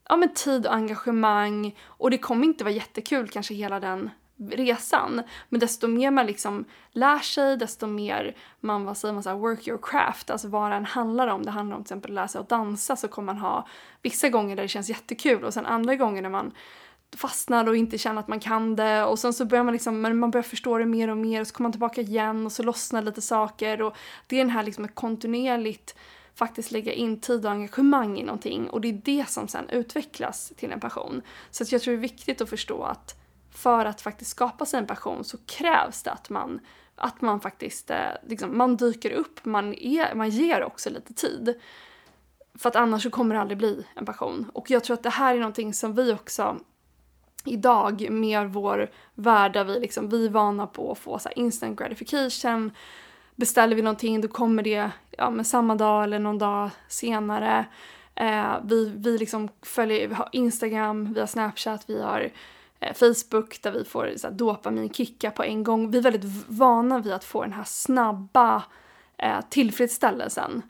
ja, 0.09 0.17
men 0.17 0.35
tid 0.35 0.67
och 0.67 0.75
engagemang. 0.75 1.79
Och 1.85 2.11
det 2.11 2.19
kommer 2.19 2.45
inte 2.45 2.65
vara 2.65 2.75
jättekul 2.75 3.29
kanske 3.29 3.55
hela 3.55 3.81
den 3.81 4.11
resan. 4.51 5.23
Men 5.49 5.61
desto 5.61 5.89
mer 5.89 6.11
man 6.11 6.27
liksom 6.27 6.65
lär 6.91 7.19
sig, 7.19 7.57
desto 7.57 7.87
mer 7.87 8.37
man, 8.61 8.85
vad 8.85 8.97
säger 8.97 9.15
man, 9.15 9.23
så 9.23 9.31
här, 9.31 9.37
work 9.37 9.69
your 9.69 9.81
craft, 9.83 10.31
alltså 10.31 10.49
vad 10.49 10.71
den 10.71 10.85
handlar 10.85 11.27
om. 11.27 11.43
Det 11.43 11.51
handlar 11.51 11.77
om 11.77 11.83
till 11.83 11.95
exempel 11.95 12.11
att 12.11 12.15
lära 12.15 12.29
sig 12.29 12.41
att 12.41 12.49
dansa 12.49 12.97
så 12.97 13.09
kommer 13.09 13.33
man 13.33 13.43
ha 13.43 13.67
vissa 14.03 14.29
gånger 14.29 14.57
där 14.57 14.63
det 14.63 14.69
känns 14.69 14.89
jättekul. 14.89 15.45
Och 15.45 15.55
sen 15.55 15.67
andra 15.67 15.97
gånger 15.97 16.23
när 16.23 16.31
man 16.31 16.53
fastnar 17.17 17.69
och 17.69 17.77
inte 17.77 17.99
känner 17.99 18.21
att 18.21 18.29
man 18.29 18.41
kan 18.41 18.77
det. 18.77 19.05
Och 19.05 19.19
sen 19.19 19.33
så 19.33 19.45
börjar 19.45 19.65
man 19.65 19.73
liksom, 19.73 20.01
men 20.01 20.19
man 20.19 20.31
börjar 20.31 20.43
förstå 20.43 20.79
det 20.79 20.87
mer 20.87 21.09
och 21.09 21.17
mer. 21.17 21.41
Och 21.41 21.47
så 21.47 21.55
kommer 21.55 21.65
man 21.65 21.73
tillbaka 21.73 22.01
igen 22.01 22.47
och 22.47 22.53
så 22.53 22.63
lossnar 22.63 23.03
lite 23.03 23.23
saker. 23.23 23.83
Och 23.83 23.97
det 24.27 24.37
är 24.37 24.41
den 24.41 24.51
här 24.51 24.63
liksom 24.63 24.85
ett 24.85 24.95
kontinuerligt 24.95 25.95
faktiskt 26.35 26.71
lägga 26.71 26.93
in 26.93 27.21
tid 27.21 27.47
och 27.47 27.51
engagemang 27.51 28.19
i 28.19 28.23
någonting 28.23 28.71
och 28.71 28.81
det 28.81 28.89
är 28.89 29.01
det 29.05 29.29
som 29.29 29.49
sen 29.49 29.69
utvecklas 29.69 30.53
till 30.57 30.73
en 30.73 30.81
passion. 30.81 31.23
Så 31.51 31.65
jag 31.71 31.83
tror 31.83 31.95
det 31.95 31.99
är 31.99 32.01
viktigt 32.01 32.41
att 32.41 32.51
förstå 32.51 32.83
att 32.83 33.15
för 33.51 33.85
att 33.85 34.01
faktiskt 34.01 34.31
skapa 34.31 34.67
sig 34.67 34.79
en 34.79 34.87
passion 34.87 35.25
så 35.25 35.39
krävs 35.47 36.03
det 36.03 36.11
att 36.11 36.31
man, 36.31 36.61
att 36.97 37.21
man 37.21 37.41
faktiskt 37.41 37.91
eh, 37.91 37.97
liksom, 38.27 38.59
man 38.59 38.77
dyker 38.77 39.11
upp, 39.11 39.45
man, 39.45 39.75
är, 39.75 40.15
man 40.15 40.31
ger 40.31 40.65
också 40.65 40.91
lite 40.91 41.15
tid. 41.15 41.61
För 42.55 42.69
att 42.69 42.77
annars 42.77 43.03
så 43.03 43.11
kommer 43.11 43.35
det 43.35 43.41
aldrig 43.41 43.59
bli 43.59 43.87
en 43.95 44.07
passion. 44.07 44.51
Och 44.55 44.71
jag 44.71 44.85
tror 44.85 44.95
att 44.95 45.03
det 45.03 45.11
här 45.11 45.35
är 45.35 45.39
någonting 45.39 45.75
som 45.75 45.95
vi 45.95 46.13
också 46.13 46.57
idag 47.45 48.11
med 48.11 48.53
vår 48.53 48.91
värld 49.15 49.53
där 49.53 49.65
vi, 49.65 49.81
liksom, 49.81 50.09
vi 50.09 50.27
är 50.27 50.31
vana 50.31 50.67
på 50.67 50.93
att 50.93 50.99
få 50.99 51.19
så 51.19 51.29
instant 51.37 51.79
gratification 51.79 52.73
beställer 53.43 53.77
vi 53.77 53.83
någonting 53.83 54.21
då 54.21 54.29
kommer 54.29 54.63
det 54.63 54.91
ja, 55.11 55.31
men 55.31 55.45
samma 55.45 55.75
dag 55.75 56.05
eller 56.05 56.19
någon 56.19 56.39
dag 56.39 56.71
senare. 56.89 57.67
Eh, 58.15 58.55
vi, 58.65 58.93
vi 58.97 59.19
liksom 59.19 59.49
följer, 59.63 60.09
vi 60.09 60.15
har 60.15 60.29
Instagram, 60.33 61.13
vi 61.15 61.21
har 61.21 61.27
Snapchat, 61.27 61.85
vi 61.87 62.03
har 62.03 62.31
eh, 62.81 62.95
Facebook 62.95 63.63
där 63.63 63.73
vi 63.73 63.85
får 63.85 64.13
så 64.17 64.27
här, 64.27 64.35
dopaminkickar 64.35 65.31
på 65.31 65.43
en 65.43 65.65
gång. 65.65 65.91
Vi 65.91 65.99
är 65.99 66.03
väldigt 66.03 66.49
vana 66.49 66.99
vid 66.99 67.13
att 67.13 67.25
få 67.25 67.43
den 67.43 67.53
här 67.53 67.65
snabba 67.65 68.63
eh, 69.19 69.41
tillfredsställelsen. 69.51 70.63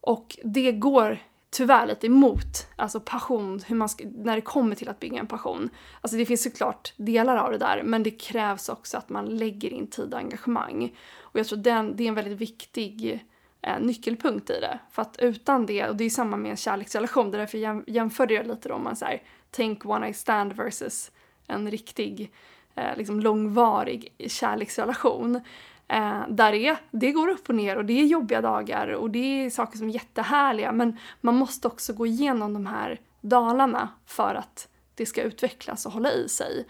Och 0.00 0.38
det 0.44 0.72
går 0.72 1.18
tyvärr 1.50 1.86
lite 1.86 2.06
emot 2.06 2.66
alltså 2.76 3.00
passion, 3.00 3.60
hur 3.66 3.76
man 3.76 3.88
ska, 3.88 4.04
när 4.14 4.34
det 4.34 4.40
kommer 4.40 4.74
till 4.74 4.88
att 4.88 5.00
bygga 5.00 5.18
en 5.18 5.26
passion. 5.26 5.70
Alltså 6.00 6.16
det 6.16 6.26
finns 6.26 6.42
såklart 6.42 6.92
delar 6.96 7.36
av 7.36 7.52
det 7.52 7.58
där 7.58 7.82
men 7.84 8.02
det 8.02 8.10
krävs 8.10 8.68
också 8.68 8.96
att 8.96 9.08
man 9.08 9.26
lägger 9.26 9.72
in 9.72 9.86
tid 9.86 10.14
och 10.14 10.20
engagemang. 10.20 10.96
Och 11.20 11.38
jag 11.38 11.46
tror 11.46 11.58
den, 11.58 11.96
det 11.96 12.04
är 12.04 12.08
en 12.08 12.14
väldigt 12.14 12.38
viktig 12.38 13.24
eh, 13.62 13.80
nyckelpunkt 13.80 14.50
i 14.50 14.60
det. 14.60 14.78
För 14.90 15.02
att 15.02 15.16
utan 15.18 15.66
det, 15.66 15.88
och 15.88 15.96
det 15.96 16.04
är 16.04 16.10
samma 16.10 16.36
med 16.36 16.50
en 16.50 16.56
kärleksrelation, 16.56 17.30
det 17.30 17.36
är 17.36 17.40
därför 17.40 17.58
jag 17.58 17.84
jämförde 17.86 18.34
jag 18.34 18.46
lite 18.46 18.68
då 18.68 18.74
om 18.74 18.84
man 18.84 18.96
säger 18.96 19.22
tänk 19.50 19.86
one 19.86 20.06
night 20.06 20.16
stand 20.16 20.52
versus 20.52 21.10
en 21.46 21.70
riktig 21.70 22.32
eh, 22.74 22.96
liksom 22.96 23.20
långvarig 23.20 24.14
kärleksrelation. 24.26 25.40
Eh, 25.88 26.22
där 26.28 26.52
är, 26.52 26.76
det 26.90 27.12
går 27.12 27.28
upp 27.28 27.48
och 27.48 27.54
ner 27.54 27.76
och 27.76 27.84
det 27.84 28.00
är 28.00 28.04
jobbiga 28.04 28.40
dagar 28.40 28.88
och 28.88 29.10
det 29.10 29.44
är 29.44 29.50
saker 29.50 29.78
som 29.78 29.88
är 29.88 29.92
jättehärliga 29.92 30.72
men 30.72 30.98
man 31.20 31.34
måste 31.34 31.68
också 31.68 31.92
gå 31.92 32.06
igenom 32.06 32.54
de 32.54 32.66
här 32.66 33.00
dalarna 33.20 33.88
för 34.06 34.34
att 34.34 34.68
det 34.94 35.06
ska 35.06 35.22
utvecklas 35.22 35.86
och 35.86 35.92
hålla 35.92 36.12
i 36.12 36.28
sig. 36.28 36.66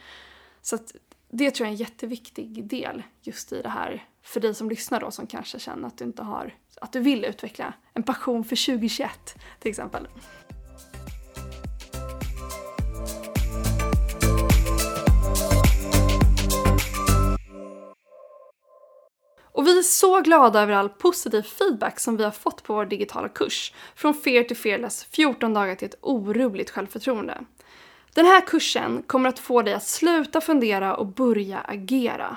Så 0.62 0.74
att 0.74 0.94
det 1.30 1.50
tror 1.50 1.66
jag 1.66 1.70
är 1.70 1.72
en 1.72 1.78
jätteviktig 1.78 2.64
del 2.64 3.02
just 3.22 3.52
i 3.52 3.62
det 3.62 3.68
här 3.68 4.04
för 4.22 4.40
dig 4.40 4.54
som 4.54 4.68
lyssnar 4.68 5.00
då 5.00 5.10
som 5.10 5.26
kanske 5.26 5.58
känner 5.58 5.88
att 5.88 5.98
du 5.98 6.04
inte 6.04 6.22
har, 6.22 6.54
att 6.80 6.92
du 6.92 7.00
vill 7.00 7.24
utveckla 7.24 7.72
en 7.94 8.02
passion 8.02 8.44
för 8.44 8.66
2021 8.66 9.10
till 9.58 9.70
exempel. 9.70 10.08
Och 19.58 19.66
vi 19.66 19.78
är 19.78 19.82
så 19.82 20.20
glada 20.20 20.62
över 20.62 20.72
all 20.72 20.88
positiv 20.88 21.42
feedback 21.42 22.00
som 22.00 22.16
vi 22.16 22.24
har 22.24 22.30
fått 22.30 22.62
på 22.62 22.74
vår 22.74 22.86
digitala 22.86 23.28
kurs. 23.28 23.72
Från 23.94 24.14
Fear 24.14 24.44
to 24.44 24.54
Fearless, 24.54 25.04
14 25.10 25.54
dagar 25.54 25.74
till 25.74 25.88
ett 25.88 25.98
orubbligt 26.00 26.70
självförtroende. 26.70 27.38
Den 28.14 28.26
här 28.26 28.40
kursen 28.46 29.02
kommer 29.06 29.28
att 29.28 29.38
få 29.38 29.62
dig 29.62 29.74
att 29.74 29.86
sluta 29.86 30.40
fundera 30.40 30.96
och 30.96 31.06
börja 31.06 31.58
agera. 31.58 32.36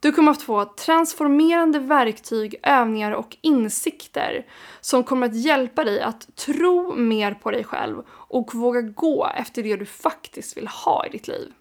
Du 0.00 0.12
kommer 0.12 0.32
att 0.32 0.42
få 0.42 0.64
transformerande 0.64 1.78
verktyg, 1.78 2.54
övningar 2.62 3.12
och 3.12 3.36
insikter 3.40 4.46
som 4.80 5.04
kommer 5.04 5.26
att 5.26 5.36
hjälpa 5.36 5.84
dig 5.84 6.00
att 6.00 6.36
tro 6.36 6.94
mer 6.94 7.34
på 7.34 7.50
dig 7.50 7.64
själv 7.64 8.02
och 8.10 8.54
våga 8.54 8.80
gå 8.80 9.30
efter 9.36 9.62
det 9.62 9.76
du 9.76 9.86
faktiskt 9.86 10.56
vill 10.56 10.68
ha 10.68 11.06
i 11.06 11.10
ditt 11.10 11.28
liv. 11.28 11.52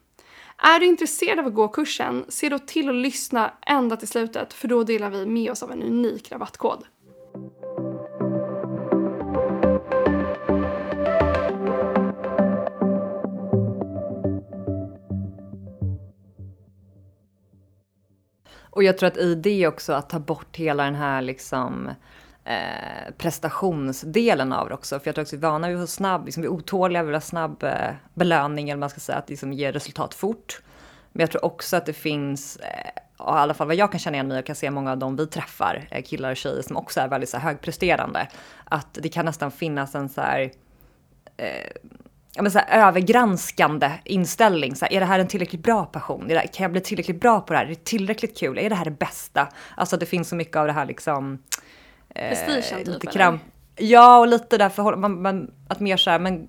Är 0.63 0.79
du 0.79 0.85
intresserad 0.85 1.39
av 1.39 1.47
att 1.47 1.53
gå 1.53 1.67
kursen, 1.67 2.25
se 2.29 2.49
då 2.49 2.59
till 2.59 2.89
att 2.89 2.95
lyssna 2.95 3.53
ända 3.65 3.97
till 3.97 4.07
slutet 4.07 4.53
för 4.53 4.67
då 4.67 4.83
delar 4.83 5.09
vi 5.09 5.25
med 5.25 5.51
oss 5.51 5.63
av 5.63 5.71
en 5.71 5.83
unik 5.83 6.31
rabattkod. 6.31 6.83
Och 18.59 18.83
jag 18.83 18.97
tror 18.97 19.07
att 19.07 19.17
i 19.17 19.35
det 19.35 19.67
också 19.67 19.93
att 19.93 20.09
ta 20.09 20.19
bort 20.19 20.55
hela 20.55 20.83
den 20.83 20.95
här 20.95 21.21
liksom 21.21 21.89
eh, 22.47 23.13
prestationsdelen 23.17 24.53
av 24.53 24.67
det 24.67 24.73
också. 24.73 24.99
För 24.99 25.07
jag 25.07 25.15
tror 25.15 25.23
också 25.23 25.35
att 25.35 25.43
vi 25.43 25.45
är 25.45 25.51
vana 25.51 25.67
vid 25.67 25.75
att 25.75 25.79
vara 25.79 25.87
snabb, 25.87 26.25
liksom 26.25 26.41
vi 26.41 26.47
är 26.47 26.51
otåliga, 26.51 27.03
vi 27.03 27.05
vill 27.05 27.15
ha 27.15 27.21
snabb 27.21 27.63
eh, 27.63 27.89
belöning 28.13 28.69
eller 28.69 28.79
man 28.79 28.89
ska 28.89 28.99
säga, 28.99 29.17
att 29.17 29.29
liksom 29.29 29.53
ge 29.53 29.71
resultat 29.71 30.13
fort. 30.13 30.61
Men 31.11 31.19
jag 31.19 31.31
tror 31.31 31.45
också 31.45 31.77
att 31.77 31.85
det 31.85 31.93
finns, 31.93 32.57
eh, 32.57 32.87
i 32.87 32.93
alla 33.17 33.53
fall 33.53 33.67
vad 33.67 33.75
jag 33.75 33.91
kan 33.91 33.99
känna 33.99 34.17
igen 34.17 34.27
mig 34.27 34.39
och 34.39 34.45
kan 34.45 34.55
se 34.55 34.71
många 34.71 34.91
av 34.91 34.97
dem 34.97 35.15
vi 35.15 35.27
träffar, 35.27 35.87
eh, 35.91 36.03
killar 36.03 36.31
och 36.31 36.37
tjejer 36.37 36.61
som 36.61 36.77
också 36.77 36.99
är 36.99 37.07
väldigt 37.07 37.29
så 37.29 37.37
här, 37.37 37.49
högpresterande, 37.49 38.27
att 38.65 38.97
det 39.01 39.09
kan 39.09 39.25
nästan 39.25 39.51
finnas 39.51 39.95
en 39.95 40.09
så 40.09 40.21
här 40.21 40.51
eh, 41.37 41.71
ja, 42.35 42.41
men 42.41 42.51
så 42.51 42.59
här, 42.59 42.87
övergranskande 42.87 43.91
inställning. 44.03 44.75
Så 44.75 44.85
här, 44.85 44.93
är 44.93 44.99
det 44.99 45.05
här 45.05 45.19
en 45.19 45.27
tillräckligt 45.27 45.63
bra 45.63 45.85
passion? 45.85 46.27
Kan 46.27 46.63
jag 46.63 46.71
bli 46.71 46.81
tillräckligt 46.81 47.21
bra 47.21 47.41
på 47.41 47.53
det 47.53 47.59
här? 47.59 47.65
Är 47.65 47.69
det 47.69 47.83
tillräckligt 47.83 48.37
kul? 48.37 48.57
Är 48.57 48.69
det 48.69 48.75
här 48.75 48.85
det 48.85 48.91
bästa? 48.91 49.47
Alltså 49.75 49.97
det 49.97 50.05
finns 50.05 50.29
så 50.29 50.35
mycket 50.35 50.55
av 50.55 50.67
det 50.67 50.73
här 50.73 50.85
liksom... 50.85 51.43
Eh, 52.15 52.29
Prestigen 52.29 52.85
typ? 52.85 52.87
Lite 52.87 53.07
kram 53.07 53.39
ja, 53.77 54.19
och 54.19 54.27
lite 54.27 54.57
därför 54.57 54.95
man, 54.95 55.21
man, 55.21 55.51
att 55.67 55.79
mer 55.79 55.97
så 55.97 56.09
här, 56.09 56.19
men 56.19 56.47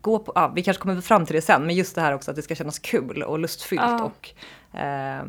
gå 0.00 0.18
på, 0.18 0.32
ja, 0.34 0.52
vi 0.54 0.62
kanske 0.62 0.82
kommer 0.82 1.00
fram 1.00 1.26
till 1.26 1.34
det 1.34 1.42
sen, 1.42 1.66
men 1.66 1.74
just 1.74 1.94
det 1.94 2.00
här 2.00 2.14
också 2.14 2.30
att 2.30 2.36
det 2.36 2.42
ska 2.42 2.54
kännas 2.54 2.78
kul 2.78 3.22
och 3.22 3.38
lustfyllt 3.38 3.82
ja. 3.82 4.02
och 4.04 4.30
eh, 4.80 5.22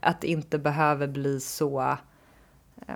att 0.00 0.20
det 0.20 0.28
inte 0.28 0.58
behöver 0.58 1.06
bli 1.06 1.40
så 1.40 1.80
eh, 2.86 2.94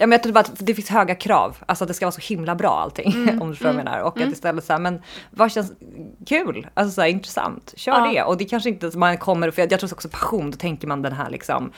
Ja, 0.00 0.06
men 0.06 0.12
jag 0.12 0.22
tror 0.22 0.32
bara 0.32 0.40
att 0.40 0.66
det 0.66 0.74
finns 0.74 0.88
höga 0.88 1.14
krav, 1.14 1.56
alltså 1.66 1.84
att 1.84 1.88
det 1.88 1.94
ska 1.94 2.06
vara 2.06 2.12
så 2.12 2.34
himla 2.34 2.54
bra 2.54 2.70
allting, 2.70 3.12
mm. 3.12 3.42
om 3.42 3.48
du 3.48 3.54
förstår 3.54 3.70
mm. 3.70 3.84
menar. 3.84 4.00
Och 4.00 4.16
mm. 4.16 4.28
att 4.28 4.34
istället 4.34 4.64
så 4.64 4.72
här, 4.72 4.80
men 4.80 5.02
vad 5.30 5.52
känns 5.52 5.72
kul, 6.26 6.68
alltså 6.74 6.94
så 6.94 7.00
här, 7.00 7.08
intressant, 7.08 7.74
kör 7.76 7.92
ja. 7.92 8.12
det. 8.12 8.22
Och 8.22 8.36
det 8.36 8.44
kanske 8.44 8.68
inte 8.68 8.98
man 8.98 9.18
kommer, 9.18 9.50
för 9.50 9.62
jag, 9.62 9.72
jag 9.72 9.80
tror 9.80 9.94
också 9.94 10.08
passion, 10.08 10.50
då 10.50 10.56
tänker 10.56 10.88
man 10.88 11.02
den 11.02 11.12
här 11.12 11.30
liksom 11.30 11.72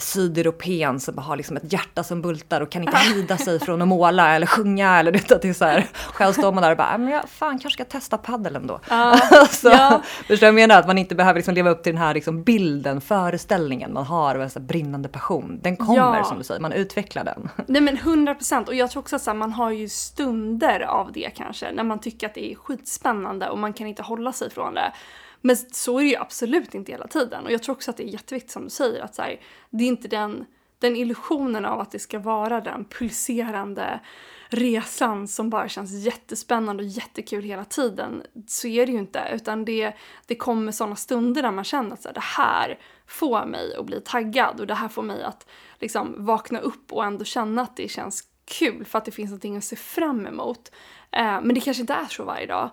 sydeuropén 0.00 1.00
som 1.00 1.18
har 1.18 1.36
liksom 1.36 1.56
ett 1.56 1.72
hjärta 1.72 2.04
som 2.04 2.22
bultar 2.22 2.60
och 2.60 2.70
kan 2.70 2.82
inte 2.82 2.96
hejda 2.96 3.36
sig 3.36 3.60
från 3.60 3.82
att 3.82 3.88
måla 3.88 4.34
eller 4.34 4.46
sjunga 4.46 4.98
eller 4.98 5.12
det, 5.12 5.32
att 5.32 5.42
det 5.42 5.48
är 5.48 5.52
så 5.52 5.64
här. 5.64 5.86
Själv 6.12 6.32
står 6.32 6.52
man 6.52 6.62
där 6.62 6.70
och 6.70 6.76
bara, 6.76 6.98
men 6.98 7.08
jag 7.08 7.28
fan 7.28 7.58
kanske 7.58 7.70
ska 7.70 7.84
testa 7.84 8.18
padel 8.18 8.56
ändå. 8.56 8.80
Ja. 8.88 9.20
så, 9.50 9.68
ja. 9.68 10.02
Förstår 10.26 10.46
jag 10.46 10.54
menar? 10.54 10.78
Att 10.78 10.86
man 10.86 10.98
inte 10.98 11.14
behöver 11.14 11.38
liksom 11.38 11.54
leva 11.54 11.70
upp 11.70 11.82
till 11.82 11.92
den 11.92 12.02
här 12.02 12.14
liksom 12.14 12.42
bilden, 12.42 13.00
föreställningen 13.00 13.92
man 13.92 14.04
har 14.04 14.34
av 14.34 14.42
en 14.42 14.50
så 14.50 14.60
brinnande 14.60 15.08
passion. 15.08 15.58
Den 15.62 15.76
kommer 15.76 16.18
ja. 16.18 16.24
som 16.24 16.38
du 16.38 16.44
säger, 16.44 16.60
man 16.60 16.72
utvecklar 16.72 17.24
den. 17.24 17.48
Nej 17.66 17.80
men 17.80 17.96
100 17.96 18.34
procent 18.34 18.68
och 18.68 18.74
jag 18.74 18.90
tror 18.90 19.02
också 19.02 19.16
att 19.16 19.26
här, 19.26 19.34
man 19.34 19.52
har 19.52 19.70
ju 19.70 19.88
stunder 19.88 20.80
av 20.80 21.12
det 21.12 21.30
kanske 21.36 21.72
när 21.72 21.84
man 21.84 22.00
tycker 22.00 22.26
att 22.26 22.34
det 22.34 22.52
är 22.52 22.54
skitspännande 22.54 23.48
och 23.48 23.58
man 23.58 23.72
kan 23.72 23.86
inte 23.86 24.02
hålla 24.02 24.32
sig 24.32 24.50
från 24.50 24.74
det. 24.74 24.92
Men 25.40 25.56
så 25.56 25.98
är 25.98 26.02
det 26.02 26.08
ju 26.08 26.16
absolut 26.16 26.74
inte 26.74 26.92
hela 26.92 27.06
tiden. 27.06 27.44
Och 27.44 27.52
jag 27.52 27.62
tror 27.62 27.74
också 27.74 27.90
att 27.90 27.96
det 27.96 28.02
är 28.02 28.12
jätteviktigt 28.12 28.52
som 28.52 28.64
du 28.64 28.70
säger 28.70 29.02
att 29.02 29.14
så 29.14 29.22
här, 29.22 29.40
det 29.70 29.84
är 29.84 29.88
inte 29.88 30.08
den, 30.08 30.46
den 30.78 30.96
illusionen 30.96 31.64
av 31.64 31.80
att 31.80 31.90
det 31.90 31.98
ska 31.98 32.18
vara 32.18 32.60
den 32.60 32.84
pulserande 32.84 34.00
resan 34.48 35.28
som 35.28 35.50
bara 35.50 35.68
känns 35.68 35.92
jättespännande 35.92 36.82
och 36.82 36.88
jättekul 36.88 37.44
hela 37.44 37.64
tiden. 37.64 38.22
Så 38.46 38.66
är 38.66 38.86
det 38.86 38.92
ju 38.92 38.98
inte. 38.98 39.30
Utan 39.34 39.64
det, 39.64 39.92
det 40.26 40.34
kommer 40.34 40.72
sådana 40.72 40.96
stunder 40.96 41.42
där 41.42 41.50
man 41.50 41.64
känner 41.64 41.92
att 41.92 42.02
så 42.02 42.08
här, 42.08 42.14
det 42.14 42.20
här 42.20 42.78
får 43.06 43.46
mig 43.46 43.76
att 43.76 43.86
bli 43.86 44.00
taggad 44.00 44.60
och 44.60 44.66
det 44.66 44.74
här 44.74 44.88
får 44.88 45.02
mig 45.02 45.22
att 45.22 45.46
liksom 45.78 46.14
vakna 46.18 46.60
upp 46.60 46.92
och 46.92 47.04
ändå 47.04 47.24
känna 47.24 47.62
att 47.62 47.76
det 47.76 47.88
känns 47.88 48.24
kul 48.44 48.84
för 48.84 48.98
att 48.98 49.04
det 49.04 49.10
finns 49.10 49.30
någonting 49.30 49.56
att 49.56 49.64
se 49.64 49.76
fram 49.76 50.26
emot. 50.26 50.72
Eh, 51.10 51.40
men 51.42 51.54
det 51.54 51.60
kanske 51.60 51.80
inte 51.80 51.94
är 51.94 52.06
så 52.06 52.24
varje 52.24 52.46
dag. 52.46 52.70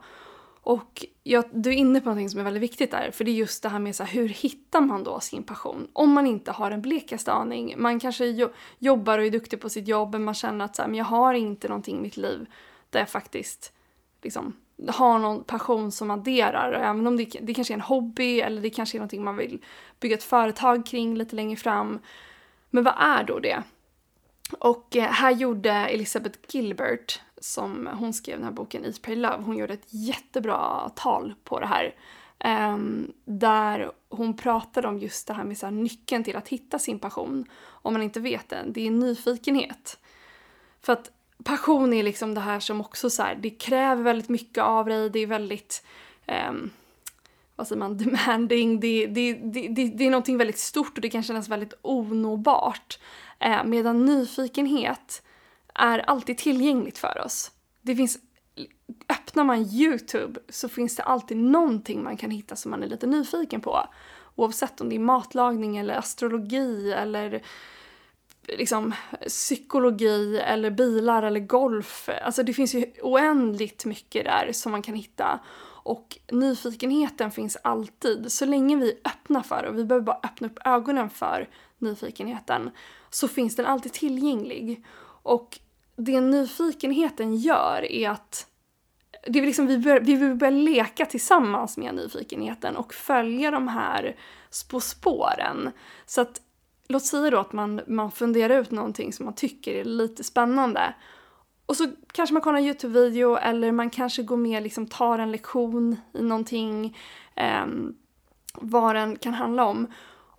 Och 0.67 1.05
jag, 1.23 1.43
du 1.51 1.69
är 1.69 1.73
inne 1.73 2.01
på 2.01 2.13
något 2.13 2.31
som 2.31 2.39
är 2.39 2.43
väldigt 2.43 2.63
viktigt 2.63 2.91
där, 2.91 3.11
för 3.11 3.23
det 3.23 3.31
är 3.31 3.35
just 3.35 3.63
det 3.63 3.69
här 3.69 3.79
med 3.79 3.95
så 3.95 4.03
här, 4.03 4.13
hur 4.13 4.29
hittar 4.29 4.81
man 4.81 5.03
då 5.03 5.19
sin 5.19 5.43
passion? 5.43 5.87
Om 5.93 6.13
man 6.13 6.27
inte 6.27 6.51
har 6.51 6.71
en 6.71 6.81
blekaste 6.81 7.31
aning. 7.31 7.73
Man 7.77 7.99
kanske 7.99 8.25
jo, 8.25 8.49
jobbar 8.79 9.19
och 9.19 9.25
är 9.25 9.29
duktig 9.31 9.61
på 9.61 9.69
sitt 9.69 9.87
jobb, 9.87 10.11
men 10.11 10.23
man 10.23 10.33
känner 10.33 10.65
att 10.65 10.75
så 10.75 10.81
här, 10.81 10.89
men 10.89 10.97
jag 10.97 11.05
har 11.05 11.33
inte 11.33 11.67
någonting 11.67 11.97
i 11.97 12.01
mitt 12.01 12.17
liv 12.17 12.45
där 12.89 12.99
jag 12.99 13.09
faktiskt 13.09 13.73
liksom, 14.21 14.53
har 14.87 15.19
någon 15.19 15.43
passion 15.43 15.91
som 15.91 16.11
adderar. 16.11 16.71
Även 16.71 17.07
om 17.07 17.17
det, 17.17 17.25
det 17.41 17.53
kanske 17.53 17.73
är 17.73 17.77
en 17.77 17.81
hobby 17.81 18.39
eller 18.39 18.61
det 18.61 18.69
kanske 18.69 18.97
är 18.97 18.99
någonting 18.99 19.23
man 19.23 19.37
vill 19.37 19.63
bygga 19.99 20.15
ett 20.15 20.23
företag 20.23 20.85
kring 20.85 21.17
lite 21.17 21.35
längre 21.35 21.57
fram. 21.57 21.99
Men 22.69 22.83
vad 22.83 22.93
är 22.97 23.23
då 23.23 23.39
det? 23.39 23.63
Och 24.59 24.95
eh, 24.95 25.11
här 25.11 25.31
gjorde 25.31 25.71
Elizabeth 25.71 26.39
Gilbert 26.49 27.21
som 27.41 27.89
hon 27.93 28.13
skrev 28.13 28.37
den 28.37 28.45
här 28.45 28.51
boken 28.51 28.85
Eat, 28.85 29.01
Pray, 29.01 29.15
Love, 29.15 29.43
hon 29.43 29.57
gjorde 29.57 29.73
ett 29.73 29.87
jättebra 29.93 30.91
tal 30.95 31.33
på 31.43 31.59
det 31.59 31.67
här. 31.67 31.95
Um, 32.73 33.13
där 33.25 33.91
hon 34.09 34.37
pratade 34.37 34.87
om 34.87 34.99
just 34.99 35.27
det 35.27 35.33
här 35.33 35.43
med 35.43 35.57
så 35.57 35.65
här, 35.65 35.73
nyckeln 35.73 36.23
till 36.23 36.35
att 36.35 36.47
hitta 36.47 36.79
sin 36.79 36.99
passion. 36.99 37.45
Om 37.65 37.93
man 37.93 38.01
inte 38.01 38.19
vet 38.19 38.49
det, 38.49 38.63
det 38.67 38.87
är 38.87 38.91
nyfikenhet. 38.91 39.99
För 40.81 40.93
att 40.93 41.11
passion 41.43 41.93
är 41.93 42.03
liksom 42.03 42.33
det 42.33 42.41
här 42.41 42.59
som 42.59 42.81
också 42.81 43.09
så 43.09 43.23
här, 43.23 43.35
det 43.35 43.49
kräver 43.49 44.03
väldigt 44.03 44.29
mycket 44.29 44.63
av 44.63 44.85
dig, 44.85 45.09
det 45.09 45.19
är 45.19 45.27
väldigt 45.27 45.85
um, 46.49 46.69
vad 47.57 47.67
säger 47.67 47.79
man, 47.79 47.97
demanding, 48.03 48.79
det, 48.79 49.07
det, 49.07 49.33
det, 49.33 49.67
det, 49.67 49.87
det 49.87 50.05
är 50.05 50.11
någonting 50.11 50.37
väldigt 50.37 50.59
stort 50.59 50.97
och 50.97 51.01
det 51.01 51.09
kan 51.09 51.23
kännas 51.23 51.49
väldigt 51.49 51.73
onåbart. 51.81 52.99
Eh, 53.39 53.63
medan 53.63 54.05
nyfikenhet 54.05 55.23
är 55.73 55.99
alltid 55.99 56.37
tillgängligt 56.37 56.97
för 56.97 57.21
oss. 57.25 57.51
Det 57.81 57.95
finns, 57.95 58.17
öppnar 59.09 59.43
man 59.43 59.61
YouTube 59.61 60.39
så 60.49 60.69
finns 60.69 60.95
det 60.95 61.03
alltid 61.03 61.37
någonting 61.37 62.03
man 62.03 62.17
kan 62.17 62.31
hitta 62.31 62.55
som 62.55 62.71
man 62.71 62.83
är 62.83 62.87
lite 62.87 63.07
nyfiken 63.07 63.61
på. 63.61 63.87
Oavsett 64.35 64.81
om 64.81 64.89
det 64.89 64.95
är 64.95 64.99
matlagning 64.99 65.77
eller 65.77 65.95
astrologi 65.95 66.93
eller 66.93 67.41
liksom 68.47 68.93
psykologi 69.27 70.39
eller 70.39 70.71
bilar 70.71 71.23
eller 71.23 71.39
golf. 71.39 72.09
Alltså 72.23 72.43
det 72.43 72.53
finns 72.53 72.73
ju 72.73 72.85
oändligt 73.01 73.85
mycket 73.85 74.25
där 74.25 74.49
som 74.53 74.71
man 74.71 74.81
kan 74.81 74.95
hitta. 74.95 75.39
Och 75.87 76.17
nyfikenheten 76.31 77.31
finns 77.31 77.57
alltid. 77.63 78.31
Så 78.31 78.45
länge 78.45 78.75
vi 78.75 78.91
är 78.91 78.97
öppna 79.05 79.43
för 79.43 79.63
och 79.63 79.77
vi 79.77 79.85
behöver 79.85 80.05
bara 80.05 80.19
öppna 80.23 80.47
upp 80.47 80.59
ögonen 80.65 81.09
för 81.09 81.49
nyfikenheten 81.77 82.71
så 83.09 83.27
finns 83.27 83.55
den 83.55 83.65
alltid 83.65 83.93
tillgänglig. 83.93 84.85
Och 85.23 85.59
det 85.95 86.21
nyfikenheten 86.21 87.35
gör 87.35 87.91
är 87.91 88.09
att 88.09 88.47
det 89.27 89.39
är 89.39 89.45
liksom, 89.45 89.67
vi, 89.67 89.77
bör, 89.77 89.99
vi 89.99 90.15
vill 90.15 90.35
börja 90.35 90.51
leka 90.51 91.05
tillsammans 91.05 91.77
med 91.77 91.95
nyfikenheten 91.95 92.75
och 92.75 92.93
följa 92.93 93.51
de 93.51 93.67
här 93.67 94.15
på 94.69 94.79
spåren. 94.79 95.71
Så 96.05 96.21
att 96.21 96.41
låt 96.87 97.05
säga 97.05 97.29
då 97.29 97.39
att 97.39 97.53
man, 97.53 97.81
man 97.87 98.11
funderar 98.11 98.59
ut 98.59 98.71
någonting 98.71 99.13
som 99.13 99.25
man 99.25 99.35
tycker 99.35 99.75
är 99.75 99.83
lite 99.83 100.23
spännande. 100.23 100.93
Och 101.67 101.75
så 101.75 101.87
kanske 102.11 102.33
man 102.33 102.41
kollar 102.41 102.57
en 102.57 102.65
YouTube-video 102.65 103.37
eller 103.37 103.71
man 103.71 103.89
kanske 103.89 104.23
går 104.23 104.37
med 104.37 104.63
liksom 104.63 104.87
tar 104.87 105.19
en 105.19 105.31
lektion 105.31 105.97
i 106.13 106.21
någonting. 106.21 106.97
Eh, 107.35 107.65
vad 108.61 108.95
den 108.95 109.15
kan 109.15 109.33
handla 109.33 109.65
om. 109.65 109.87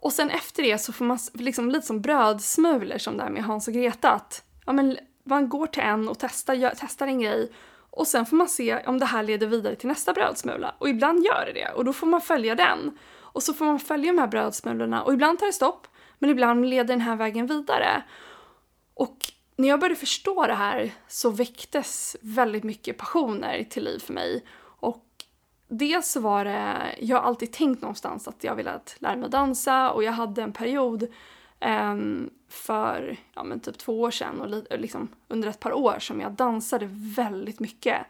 Och 0.03 0.13
sen 0.13 0.31
efter 0.31 0.63
det 0.63 0.79
så 0.79 0.93
får 0.93 1.05
man 1.05 1.19
liksom 1.33 1.71
lite 1.71 1.87
som 1.87 2.01
brödsmulor 2.01 2.99
som 2.99 3.17
det 3.17 3.23
här 3.23 3.31
med 3.31 3.45
Hans 3.45 3.69
och 3.69 3.75
Greta. 3.75 4.11
Att, 4.11 4.45
ja, 4.67 4.73
men 4.73 4.99
man 5.25 5.49
går 5.49 5.67
till 5.67 5.83
en 5.83 6.09
och 6.09 6.19
testar, 6.19 6.55
gör, 6.55 6.73
testar 6.77 7.07
en 7.07 7.21
grej 7.21 7.53
och 7.91 8.07
sen 8.07 8.27
får 8.27 8.37
man 8.37 8.49
se 8.49 8.87
om 8.87 8.99
det 8.99 9.07
här 9.07 9.23
leder 9.23 9.47
vidare 9.47 9.77
till 9.77 9.89
nästa 9.89 10.13
brödsmula. 10.13 10.75
Och 10.79 10.89
ibland 10.89 11.25
gör 11.25 11.45
det 11.47 11.53
det 11.53 11.73
och 11.73 11.85
då 11.85 11.93
får 11.93 12.07
man 12.07 12.21
följa 12.21 12.55
den. 12.55 12.99
Och 13.17 13.43
så 13.43 13.55
får 13.55 13.65
man 13.65 13.79
följa 13.79 14.13
de 14.13 14.19
här 14.19 14.27
brödsmulorna 14.27 15.03
och 15.03 15.13
ibland 15.13 15.39
tar 15.39 15.47
det 15.47 15.53
stopp 15.53 15.87
men 16.19 16.31
ibland 16.31 16.67
leder 16.67 16.85
den 16.85 17.01
här 17.01 17.17
vägen 17.17 17.47
vidare. 17.47 18.03
Och 18.95 19.19
när 19.59 19.69
jag 19.69 19.81
började 19.81 20.01
förstå 20.01 20.47
det 20.47 20.55
här 20.55 20.93
så 21.09 21.31
väcktes 21.31 22.17
väldigt 22.21 22.65
mycket 22.65 22.99
passioner 22.99 23.65
till 23.71 23.85
liv 23.85 23.99
för 23.99 24.13
mig. 24.13 24.45
Och 24.61 25.05
dels 25.69 26.17
var 26.17 26.45
det, 26.45 26.95
jag 27.01 27.17
har 27.17 27.25
alltid 27.25 27.53
tänkt 27.53 27.83
någonstans 27.83 28.29
att 28.29 28.45
jag 28.45 28.55
ville 28.55 28.81
lära 28.99 29.17
mig 29.17 29.31
dansa 29.31 29.91
och 29.91 30.05
jag 30.05 30.13
hade 30.13 30.43
en 30.43 30.53
period 30.53 31.07
um, 31.61 32.31
för 32.49 33.17
ja, 33.35 33.45
men 33.45 33.61
typ 33.61 33.79
två 33.79 34.01
år 34.01 34.11
sedan 34.11 34.41
och 34.41 34.79
liksom 34.81 35.09
under 35.29 35.49
ett 35.49 35.61
par 35.61 35.73
år 35.73 35.97
som 35.99 36.21
jag 36.21 36.33
dansade 36.33 36.89
väldigt 36.93 37.61
mycket. 37.61 38.07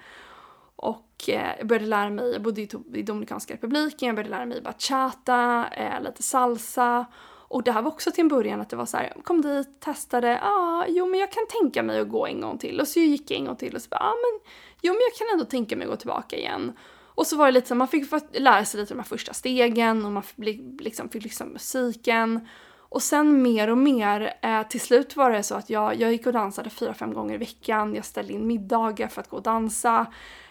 Och 0.76 1.28
eh, 1.28 1.56
jag 1.58 1.66
började 1.66 1.86
lära 1.86 2.10
mig, 2.10 2.32
jag 2.32 2.42
bodde 2.42 2.60
i, 2.60 2.68
i 2.94 3.02
Dominikanska 3.02 3.54
republiken, 3.54 4.06
jag 4.06 4.16
började 4.16 4.36
lära 4.36 4.46
mig 4.46 4.62
bachata, 4.62 5.68
eh, 5.72 6.02
lite 6.02 6.22
salsa. 6.22 7.06
Och 7.48 7.62
det 7.62 7.72
här 7.72 7.82
var 7.82 7.90
också 7.90 8.10
till 8.10 8.20
en 8.20 8.28
början 8.28 8.60
att 8.60 8.70
det 8.70 8.76
var 8.76 8.86
så 8.86 8.96
här, 8.96 9.12
kom 9.22 9.42
dit, 9.42 9.80
testade, 9.80 10.28
ja, 10.28 10.38
ah, 10.42 10.86
jo 10.88 11.06
men 11.06 11.20
jag 11.20 11.32
kan 11.32 11.46
tänka 11.60 11.82
mig 11.82 12.00
att 12.00 12.08
gå 12.08 12.26
en 12.26 12.40
gång 12.40 12.58
till. 12.58 12.80
Och 12.80 12.88
så 12.88 13.00
gick 13.00 13.30
jag 13.30 13.38
en 13.38 13.44
gång 13.44 13.56
till 13.56 13.74
och 13.74 13.82
så 13.82 13.88
bara, 13.88 14.00
ja 14.00 14.06
ah, 14.06 14.14
men, 14.14 14.50
jo 14.82 14.92
men 14.92 15.00
jag 15.00 15.18
kan 15.18 15.32
ändå 15.32 15.44
tänka 15.44 15.76
mig 15.76 15.84
att 15.84 15.90
gå 15.90 15.96
tillbaka 15.96 16.36
igen. 16.36 16.72
Och 17.18 17.26
så 17.26 17.36
var 17.36 17.46
det 17.46 17.52
lite 17.52 17.68
så, 17.68 17.74
man 17.74 17.88
fick 17.88 18.10
lära 18.32 18.64
sig 18.64 18.80
lite 18.80 18.94
de 18.94 18.98
här 18.98 19.06
första 19.06 19.32
stegen 19.32 20.04
och 20.04 20.12
man 20.12 20.22
fick 20.22 20.80
liksom, 20.80 21.08
fick 21.08 21.22
liksom 21.22 21.48
musiken. 21.48 22.48
Och 22.90 23.02
sen 23.02 23.42
mer 23.42 23.70
och 23.70 23.78
mer, 23.78 24.34
eh, 24.42 24.62
till 24.62 24.80
slut 24.80 25.16
var 25.16 25.30
det 25.30 25.42
så 25.42 25.54
att 25.54 25.70
jag, 25.70 26.00
jag 26.00 26.12
gick 26.12 26.26
och 26.26 26.32
dansade 26.32 26.70
fyra, 26.70 26.94
fem 26.94 27.12
gånger 27.12 27.34
i 27.34 27.38
veckan. 27.38 27.94
Jag 27.94 28.04
ställde 28.04 28.32
in 28.32 28.46
middagar 28.46 29.08
för 29.08 29.20
att 29.20 29.28
gå 29.28 29.36
och 29.36 29.42
dansa. 29.42 30.06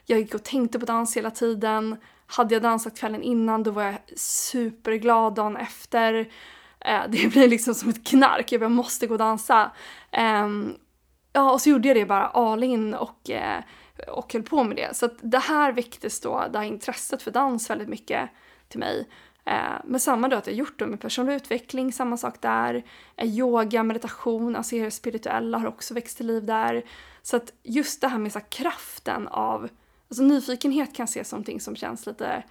Jag 0.05 0.19
gick 0.19 0.35
och 0.35 0.43
tänkte 0.43 0.79
på 0.79 0.85
dans 0.85 1.17
hela 1.17 1.31
tiden. 1.31 1.95
Hade 2.27 2.55
jag 2.55 2.61
dansat 2.61 2.99
kvällen 2.99 3.23
innan 3.23 3.63
då 3.63 3.71
var 3.71 3.83
jag 3.83 3.97
superglad 4.15 5.35
dagen 5.35 5.57
efter. 5.57 6.31
Eh, 6.79 7.01
det 7.09 7.27
blir 7.27 7.47
liksom 7.47 7.75
som 7.75 7.89
ett 7.89 8.07
knark, 8.07 8.51
jag 8.51 8.61
bara 8.61 8.69
måste 8.69 9.07
gå 9.07 9.13
och 9.13 9.17
dansa. 9.17 9.71
Eh, 10.11 10.47
ja, 11.33 11.51
och 11.51 11.61
så 11.61 11.69
gjorde 11.69 11.87
jag 11.87 11.97
det 11.97 12.05
bara 12.05 12.27
all 12.27 12.63
in 12.63 12.93
och, 12.93 13.29
eh, 13.29 13.61
och 14.07 14.33
höll 14.33 14.43
på 14.43 14.63
med 14.63 14.77
det. 14.77 14.95
Så 14.95 15.05
att 15.05 15.17
det 15.21 15.39
här 15.39 15.71
väcktes 15.71 16.21
då, 16.21 16.47
det 16.51 16.57
här 16.57 16.65
intresset 16.65 17.21
för 17.21 17.31
dans 17.31 17.69
väldigt 17.69 17.89
mycket 17.89 18.29
till 18.67 18.79
mig. 18.79 19.07
Eh, 19.47 19.81
men 19.85 19.99
samma 19.99 20.27
då 20.27 20.37
att 20.37 20.47
jag 20.47 20.55
gjort 20.55 20.79
det 20.79 20.87
med 20.87 21.01
personlig 21.01 21.35
utveckling, 21.35 21.93
samma 21.93 22.17
sak 22.17 22.41
där. 22.41 22.83
Eh, 23.15 23.27
yoga, 23.27 23.83
meditation, 23.83 24.55
alltså 24.55 24.75
det 24.75 24.91
spirituella 24.91 25.57
har 25.57 25.67
också 25.67 25.93
växt 25.93 26.17
till 26.17 26.27
liv 26.27 26.45
där. 26.45 26.83
Så 27.21 27.37
att 27.37 27.53
just 27.63 28.01
det 28.01 28.07
här 28.07 28.17
med 28.17 28.31
så 28.31 28.39
här, 28.39 28.45
kraften 28.49 29.27
av, 29.27 29.69
alltså 30.09 30.23
nyfikenhet 30.23 30.95
kan 30.95 31.03
ses 31.03 31.29
som 31.29 31.37
någonting 31.37 31.61
som 31.61 31.75
känns 31.75 32.05
lite, 32.05 32.43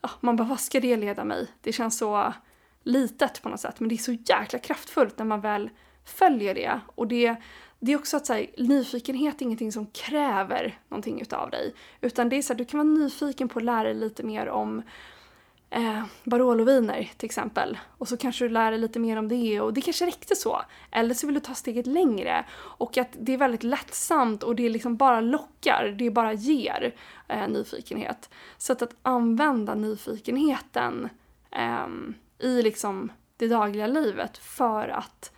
ja, 0.00 0.10
man 0.20 0.36
bara 0.36 0.48
vad 0.48 0.60
ska 0.60 0.80
det 0.80 0.96
leda 0.96 1.24
mig? 1.24 1.48
Det 1.60 1.72
känns 1.72 1.98
så 1.98 2.32
litet 2.86 3.42
på 3.42 3.48
något 3.48 3.60
sätt 3.60 3.80
men 3.80 3.88
det 3.88 3.94
är 3.94 3.96
så 3.96 4.12
jäkla 4.12 4.58
kraftfullt 4.58 5.18
när 5.18 5.26
man 5.26 5.40
väl 5.40 5.70
följer 6.04 6.54
det. 6.54 6.80
Och 6.86 7.08
det, 7.08 7.36
det 7.78 7.92
är 7.92 7.96
också 7.96 8.16
att 8.16 8.26
så 8.26 8.32
här, 8.32 8.46
nyfikenhet 8.56 9.40
är 9.40 9.44
ingenting 9.44 9.72
som 9.72 9.86
kräver 9.86 10.78
någonting 10.88 11.20
utav 11.20 11.50
dig. 11.50 11.74
Utan 12.00 12.28
det 12.28 12.36
är 12.36 12.42
så 12.42 12.52
här, 12.52 12.58
du 12.58 12.64
kan 12.64 12.78
vara 12.78 12.98
nyfiken 12.98 13.48
på 13.48 13.58
att 13.58 13.64
lära 13.64 13.82
dig 13.82 13.94
lite 13.94 14.22
mer 14.22 14.48
om 14.48 14.82
eh, 15.70 16.04
Barolo-viner 16.24 17.10
till 17.16 17.26
exempel. 17.26 17.78
Och 17.98 18.08
så 18.08 18.16
kanske 18.16 18.44
du 18.44 18.48
lär 18.48 18.70
dig 18.70 18.80
lite 18.80 18.98
mer 18.98 19.16
om 19.16 19.28
det 19.28 19.60
och 19.60 19.74
det 19.74 19.80
kanske 19.80 20.06
räckte 20.06 20.36
så. 20.36 20.60
Eller 20.90 21.14
så 21.14 21.26
vill 21.26 21.34
du 21.34 21.40
ta 21.40 21.54
steget 21.54 21.86
längre. 21.86 22.44
Och 22.54 22.98
att 22.98 23.16
det 23.20 23.34
är 23.34 23.38
väldigt 23.38 23.64
lättsamt 23.64 24.42
och 24.42 24.56
det 24.56 24.68
liksom 24.68 24.96
bara 24.96 25.20
lockar, 25.20 25.94
det 25.98 26.10
bara 26.10 26.32
ger 26.32 26.94
eh, 27.28 27.48
nyfikenhet. 27.48 28.30
Så 28.58 28.72
att, 28.72 28.82
att 28.82 28.94
använda 29.02 29.74
nyfikenheten 29.74 31.08
eh, 31.50 31.86
i 32.38 32.62
liksom 32.62 33.12
det 33.36 33.48
dagliga 33.48 33.86
livet 33.86 34.38
för 34.38 34.88
att 34.88 35.32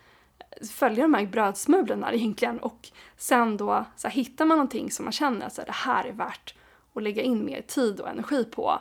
följa 0.71 1.03
de 1.03 1.15
här 1.15 1.27
brödsmulorna 1.27 2.13
egentligen 2.13 2.59
och 2.59 2.89
sen 3.17 3.57
då 3.57 3.85
så 3.97 4.09
här, 4.09 4.15
hittar 4.15 4.45
man 4.45 4.57
någonting 4.57 4.91
som 4.91 5.05
man 5.05 5.13
känner 5.13 5.47
att 5.47 5.57
det 5.57 5.67
här 5.69 6.05
är 6.05 6.13
värt 6.13 6.55
att 6.95 7.03
lägga 7.03 7.23
in 7.23 7.45
mer 7.45 7.63
tid 7.63 8.01
och 8.01 8.09
energi 8.09 8.45
på 8.45 8.81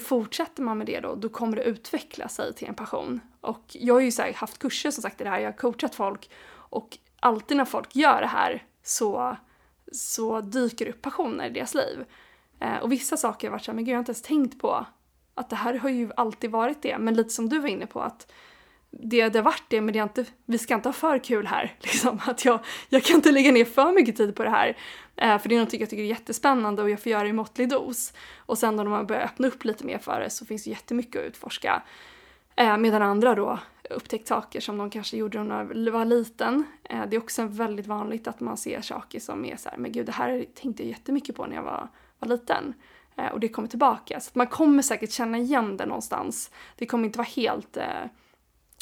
fortsätter 0.00 0.62
man 0.62 0.78
med 0.78 0.86
det 0.86 1.00
då, 1.00 1.14
då 1.14 1.28
kommer 1.28 1.56
det 1.56 1.62
utveckla 1.62 2.28
sig 2.28 2.54
till 2.54 2.68
en 2.68 2.74
passion. 2.74 3.20
Och 3.40 3.64
jag 3.68 3.94
har 3.94 4.00
ju 4.00 4.10
så 4.10 4.32
haft 4.34 4.58
kurser 4.58 4.90
som 4.90 5.02
sagt 5.02 5.20
i 5.20 5.24
det 5.24 5.30
här, 5.30 5.38
jag 5.38 5.48
har 5.48 5.56
coachat 5.56 5.94
folk 5.94 6.30
och 6.52 6.98
alltid 7.20 7.56
när 7.56 7.64
folk 7.64 7.96
gör 7.96 8.20
det 8.20 8.26
här 8.26 8.64
så, 8.82 9.36
så 9.92 10.40
dyker 10.40 10.84
det 10.84 10.90
upp 10.90 11.02
passioner 11.02 11.46
i 11.46 11.50
deras 11.50 11.74
liv. 11.74 12.04
Eh, 12.60 12.76
och 12.76 12.92
vissa 12.92 13.16
saker 13.16 13.48
har 13.48 13.52
varit 13.52 13.64
såhär, 13.64 13.74
men 13.74 13.84
gud 13.84 13.92
jag 13.92 13.96
har 13.96 14.00
inte 14.00 14.10
ens 14.10 14.22
tänkt 14.22 14.60
på 14.60 14.86
att 15.36 15.50
det 15.50 15.56
här 15.56 15.74
har 15.74 15.88
ju 15.88 16.10
alltid 16.16 16.50
varit 16.50 16.82
det, 16.82 16.98
men 16.98 17.14
lite 17.14 17.30
som 17.30 17.48
du 17.48 17.58
var 17.58 17.68
inne 17.68 17.86
på 17.86 18.00
att 18.00 18.32
det, 18.90 19.28
det 19.28 19.38
har 19.38 19.44
varit 19.44 19.64
det, 19.68 19.80
men 19.80 19.92
det 19.92 19.98
är 19.98 20.02
inte, 20.02 20.24
vi 20.44 20.58
ska 20.58 20.74
inte 20.74 20.88
ha 20.88 20.92
för 20.92 21.18
kul 21.18 21.46
här. 21.46 21.74
Liksom. 21.80 22.20
Att 22.26 22.44
jag, 22.44 22.60
jag 22.88 23.02
kan 23.02 23.16
inte 23.16 23.32
lägga 23.32 23.52
ner 23.52 23.64
för 23.64 23.92
mycket 23.92 24.16
tid 24.16 24.34
på 24.34 24.44
det 24.44 24.50
här. 24.50 24.76
Eh, 25.16 25.38
för 25.38 25.48
det 25.48 25.54
är 25.54 25.60
något 25.60 25.72
jag 25.72 25.90
tycker 25.90 26.02
är 26.02 26.06
jättespännande 26.06 26.82
och 26.82 26.90
jag 26.90 27.00
får 27.00 27.12
göra 27.12 27.22
det 27.22 27.28
i 27.28 27.32
måttlig 27.32 27.68
dos. 27.68 28.12
Och 28.36 28.58
sen 28.58 28.76
då 28.76 28.82
när 28.82 28.90
man 28.90 29.06
börjar 29.06 29.22
öppna 29.22 29.48
upp 29.48 29.64
lite 29.64 29.84
mer 29.84 29.98
för 29.98 30.20
det 30.20 30.30
så 30.30 30.46
finns 30.46 30.64
det 30.64 30.70
jättemycket 30.70 31.20
att 31.20 31.26
utforska. 31.26 31.82
Eh, 32.56 32.76
medan 32.76 33.02
andra 33.02 33.34
då 33.34 33.58
upptäckt 33.90 34.28
saker 34.28 34.60
som 34.60 34.78
de 34.78 34.90
kanske 34.90 35.16
gjorde 35.16 35.44
när 35.44 35.64
de 35.64 35.90
var 35.90 36.04
liten. 36.04 36.64
Eh, 36.84 37.06
det 37.06 37.16
är 37.16 37.20
också 37.20 37.44
väldigt 37.44 37.86
vanligt 37.86 38.28
att 38.28 38.40
man 38.40 38.56
ser 38.56 38.80
saker 38.80 39.20
som 39.20 39.44
är 39.44 39.56
så 39.56 39.68
här, 39.68 39.78
men 39.78 39.92
gud 39.92 40.06
det 40.06 40.12
här 40.12 40.46
tänkte 40.54 40.82
jag 40.82 40.90
jättemycket 40.90 41.36
på 41.36 41.46
när 41.46 41.56
jag 41.56 41.62
var, 41.62 41.88
var 42.18 42.28
liten. 42.28 42.74
Eh, 43.18 43.26
och 43.26 43.40
det 43.40 43.48
kommer 43.48 43.68
tillbaka. 43.68 44.20
Så 44.20 44.30
man 44.34 44.46
kommer 44.46 44.82
säkert 44.82 45.10
känna 45.10 45.38
igen 45.38 45.76
det 45.76 45.86
någonstans. 45.86 46.50
Det 46.76 46.86
kommer 46.86 47.04
inte 47.04 47.18
vara 47.18 47.28
helt 47.36 47.76
eh, 47.76 47.84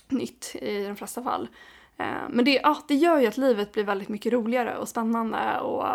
nytt 0.08 0.54
i 0.54 0.84
de 0.84 0.96
flesta 0.96 1.22
fall. 1.22 1.48
Eh, 1.96 2.28
men 2.30 2.44
det, 2.44 2.60
ja, 2.62 2.78
det 2.88 2.94
gör 2.94 3.18
ju 3.18 3.26
att 3.26 3.36
livet 3.36 3.72
blir 3.72 3.84
väldigt 3.84 4.08
mycket 4.08 4.32
roligare 4.32 4.76
och 4.76 4.88
spännande 4.88 5.60
och 5.60 5.86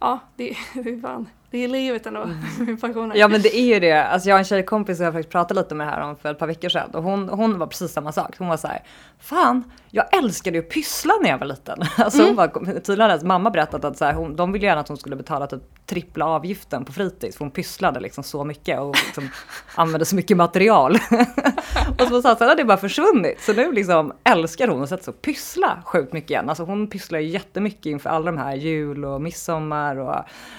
ja, 0.00 0.18
det, 0.36 0.56
det 0.74 0.90
är 0.90 1.00
fan 1.00 1.28
det 1.50 1.58
är 1.58 1.68
livet 1.68 2.06
ändå, 2.06 2.22
mm. 2.22 2.76
passioner. 2.80 3.16
Ja 3.16 3.28
men 3.28 3.42
det 3.42 3.56
är 3.56 3.74
ju 3.74 3.80
det. 3.80 4.04
Alltså 4.04 4.28
jag 4.28 4.34
har 4.34 4.38
en 4.38 4.44
tjejkompis 4.44 4.96
som 4.96 5.04
jag 5.04 5.14
faktiskt 5.14 5.32
pratade 5.32 5.60
lite 5.60 5.74
med 5.74 5.86
här 5.86 6.00
om 6.00 6.16
för 6.16 6.30
ett 6.30 6.38
par 6.38 6.46
veckor 6.46 6.68
sedan 6.68 6.90
och 6.90 7.02
hon, 7.02 7.28
hon 7.28 7.58
var 7.58 7.66
precis 7.66 7.92
samma 7.92 8.12
sak. 8.12 8.38
Hon 8.38 8.48
var 8.48 8.56
så 8.56 8.68
här, 8.68 8.82
fan, 9.18 9.72
jag 9.90 10.18
älskade 10.18 10.58
ju 10.58 10.64
att 10.64 10.70
pyssla 10.70 11.12
när 11.22 11.30
jag 11.30 11.38
var 11.38 11.46
liten. 11.46 11.78
Alltså 11.96 12.22
mm. 12.22 12.28
hon 12.28 12.36
var, 12.36 12.80
tydligen 12.80 13.10
hade 13.10 13.26
mamma 13.26 13.50
berättat 13.50 13.84
att 13.84 13.98
så 13.98 14.04
här, 14.04 14.12
hon, 14.12 14.36
de 14.36 14.52
ville 14.52 14.66
gärna 14.66 14.80
att 14.80 14.88
hon 14.88 14.96
skulle 14.96 15.16
betala 15.16 15.46
typ 15.46 15.79
trippla 15.90 16.24
avgiften 16.24 16.84
på 16.84 16.92
fritids 16.92 17.36
för 17.36 17.44
hon 17.44 17.52
pysslade 17.52 18.00
liksom 18.00 18.24
så 18.24 18.44
mycket 18.44 18.80
och 18.80 18.96
liksom 19.06 19.28
använde 19.74 20.04
så 20.04 20.16
mycket 20.16 20.36
material. 20.36 20.94
och 21.98 22.08
så 22.08 22.22
sa 22.22 22.36
sen 22.36 22.48
har 22.48 22.56
det 22.56 22.64
bara 22.64 22.76
försvunnit. 22.76 23.40
Så 23.40 23.52
nu 23.52 23.72
liksom 23.72 24.12
älskar 24.24 24.68
hon 24.68 24.82
att 24.82 24.88
sätta 24.88 25.02
sig 25.02 25.12
och 25.12 25.22
pyssla 25.22 25.82
sjukt 25.84 26.12
mycket 26.12 26.30
igen. 26.30 26.48
Alltså 26.48 26.64
hon 26.64 26.86
pysslar 26.86 27.18
ju 27.18 27.28
jättemycket 27.28 27.86
inför 27.86 28.10
alla 28.10 28.26
de 28.26 28.38
här 28.38 28.54
jul 28.54 29.04
och 29.04 29.22
midsommar 29.22 29.96
och 29.96 30.14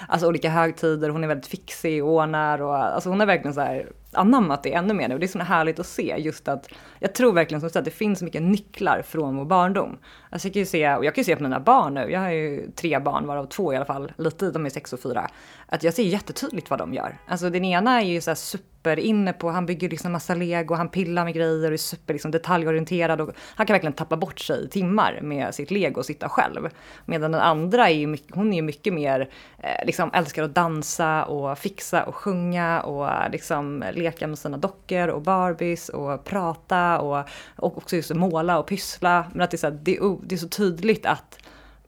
alltså 0.08 0.28
olika 0.28 0.50
högtider 0.50 1.08
hon 1.08 1.24
är 1.24 1.28
väldigt 1.28 1.46
fixig 1.46 2.04
och 2.04 2.10
ordnar 2.10 2.62
och 2.62 2.76
alltså 2.76 3.08
hon 3.08 3.20
har 3.20 3.26
verkligen 3.26 3.54
så 3.54 3.60
här 3.60 3.86
anammat 4.12 4.62
det 4.62 4.72
ännu 4.74 4.94
mer 4.94 5.08
nu. 5.08 5.18
Det 5.18 5.26
är 5.26 5.28
så 5.28 5.38
härligt 5.38 5.78
att 5.78 5.86
se 5.86 6.16
just 6.18 6.48
att 6.48 6.68
jag 6.98 7.14
tror 7.14 7.32
verkligen 7.32 7.60
som 7.60 7.70
sagt 7.70 7.76
att 7.76 7.84
det 7.84 7.90
finns 7.90 8.22
mycket 8.22 8.42
nycklar 8.42 9.02
från 9.02 9.36
vår 9.36 9.44
barndom. 9.44 9.98
Alltså 10.30 10.48
jag 10.48 10.52
kan 10.52 10.60
ju 10.60 10.66
se, 10.66 10.94
och 10.94 11.04
jag 11.04 11.14
kan 11.14 11.22
ju 11.22 11.24
se 11.24 11.36
på 11.36 11.42
mina 11.42 11.60
barn 11.60 11.94
nu, 11.94 12.10
jag 12.10 12.20
har 12.20 12.30
ju 12.30 12.70
tre 12.70 12.98
barn 12.98 13.26
varav 13.26 13.46
två 13.46 13.72
i 13.72 13.76
alla 13.76 13.84
fall, 13.84 14.12
lite, 14.16 14.50
de 14.50 14.66
är 14.66 14.70
sex 14.70 14.92
och 14.92 15.00
fyra, 15.00 15.30
att 15.66 15.82
jag 15.82 15.94
ser 15.94 16.02
jättetydligt 16.02 16.70
vad 16.70 16.78
de 16.78 16.94
gör. 16.94 17.18
Alltså 17.26 17.50
den 17.50 17.64
ena 17.64 18.00
är 18.00 18.04
ju 18.04 18.20
så 18.20 18.30
här 18.30 18.34
super 18.34 18.71
inne 18.98 19.32
på, 19.32 19.50
han 19.50 19.66
bygger 19.66 19.88
liksom 19.88 20.12
massa 20.12 20.34
lego, 20.34 20.74
han 20.74 20.88
pillar 20.88 21.24
med 21.24 21.34
grejer 21.34 21.66
och 21.66 21.72
är 21.72 21.76
super 21.76 22.14
liksom 22.14 22.30
detaljorienterad 22.30 23.20
och 23.20 23.30
han 23.54 23.66
kan 23.66 23.74
verkligen 23.74 23.92
tappa 23.92 24.16
bort 24.16 24.40
sig 24.40 24.64
i 24.64 24.68
timmar 24.68 25.18
med 25.22 25.54
sitt 25.54 25.70
lego 25.70 26.00
och 26.00 26.06
sitta 26.06 26.28
själv. 26.28 26.68
Medan 27.04 27.32
den 27.32 27.40
andra 27.40 27.88
är 27.90 27.94
ju 27.94 28.06
mycket, 28.06 28.34
hon 28.34 28.52
är 28.52 28.56
ju 28.56 28.62
mycket 28.62 28.94
mer, 28.94 29.30
eh, 29.58 29.86
liksom 29.86 30.10
älskar 30.14 30.42
att 30.42 30.54
dansa 30.54 31.24
och 31.24 31.58
fixa 31.58 32.04
och 32.04 32.14
sjunga 32.14 32.82
och 32.82 33.30
liksom 33.32 33.84
leka 33.92 34.26
med 34.26 34.38
sina 34.38 34.56
dockor 34.56 35.08
och 35.08 35.22
Barbies 35.22 35.88
och 35.88 36.24
prata 36.24 36.98
och, 36.98 37.28
och 37.56 37.78
också 37.78 37.96
just 37.96 38.14
måla 38.14 38.58
och 38.58 38.66
pyssla. 38.66 39.24
Men 39.32 39.40
att 39.40 39.50
det 39.50 39.54
är 39.54 39.58
så, 39.58 39.66
här, 39.66 39.78
det, 39.82 39.98
det 40.22 40.34
är 40.34 40.38
så 40.38 40.48
tydligt 40.48 41.06
att 41.06 41.41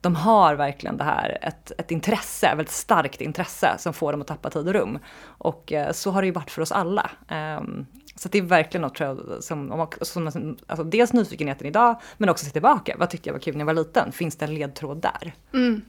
de 0.05 0.15
har 0.15 0.55
verkligen 0.55 0.97
det 0.97 1.03
här, 1.03 1.37
ett, 1.41 1.71
ett 1.77 1.91
intresse, 1.91 2.47
ett 2.47 2.57
väldigt 2.57 2.71
starkt 2.71 3.21
intresse 3.21 3.75
som 3.77 3.93
får 3.93 4.11
dem 4.11 4.21
att 4.21 4.27
tappa 4.27 4.49
tid 4.49 4.67
och 4.67 4.73
rum. 4.73 4.99
Och 5.25 5.73
eh, 5.73 5.91
så 5.91 6.11
har 6.11 6.21
det 6.21 6.25
ju 6.25 6.31
varit 6.33 6.51
för 6.51 6.61
oss 6.61 6.71
alla. 6.71 7.11
Um, 7.59 7.85
Så 8.17 8.29
det 8.29 8.37
är 8.37 8.41
verkligen 8.41 8.81
något 8.81 8.95
tror 8.95 9.09
jag, 9.09 9.43
som, 9.43 9.87
som 10.01 10.57
alltså 10.67 10.83
dels 10.83 11.13
nyfikenheten 11.13 11.67
idag, 11.67 12.01
men 12.17 12.29
också 12.29 12.45
se 12.45 12.51
tillbaka. 12.51 12.95
Vad 12.99 13.09
tyckte 13.09 13.29
jag 13.29 13.33
var 13.33 13.41
kul 13.41 13.53
när 13.53 13.61
jag 13.61 13.65
var 13.65 13.73
liten? 13.73 14.11
Finns 14.11 14.37
det 14.37 14.45
en 14.45 14.53
ledtråd 14.53 15.01
där? 15.01 15.33
Mm. 15.53 15.81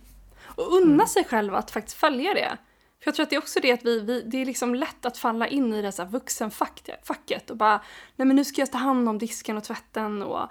Och 0.45 0.73
unna 0.73 0.95
mm. 0.95 1.07
sig 1.07 1.25
själv 1.25 1.55
att 1.55 1.71
faktiskt 1.71 1.97
följa 1.97 2.35
det. 2.35 2.57
För 3.01 3.09
jag 3.09 3.15
tror 3.15 3.25
att 3.25 3.31
det 3.31 3.37
är 3.37 3.41
också 3.41 3.61
det 3.61 3.73
att 3.73 3.85
vi, 3.85 4.01
vi 4.01 4.23
det 4.23 4.43
är 4.43 4.47
liksom 4.47 4.75
lätt 4.75 5.07
att 5.07 5.19
falla 5.19 5.49
in 5.49 5.75
i 5.75 5.83
det 5.83 5.93
så 5.93 6.03
här 6.03 6.11
vuxenfacket 6.11 7.51
och 7.51 7.57
bara 7.57 7.81
nej 8.17 8.27
men 8.27 8.37
nu 8.37 8.45
ska 8.45 8.61
jag 8.61 8.73
ta 8.73 8.79
hand 8.79 9.09
om 9.09 9.19
disken 9.19 9.57
och 9.57 9.65
tvätten 9.65 10.23
och 10.23 10.49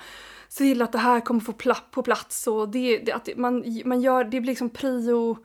se 0.55 0.63
till 0.63 0.81
att 0.81 0.91
det 0.91 0.97
här 0.97 1.19
kommer 1.19 1.39
få 1.39 1.53
plapp 1.53 1.91
på 1.91 2.03
plats 2.03 2.47
och 2.47 2.69
det, 2.69 2.97
det 2.97 3.11
att 3.11 3.29
man, 3.35 3.81
man 3.85 4.01
gör, 4.01 4.23
det 4.23 4.41
blir 4.41 4.51
liksom 4.51 4.69
prio 4.69 5.37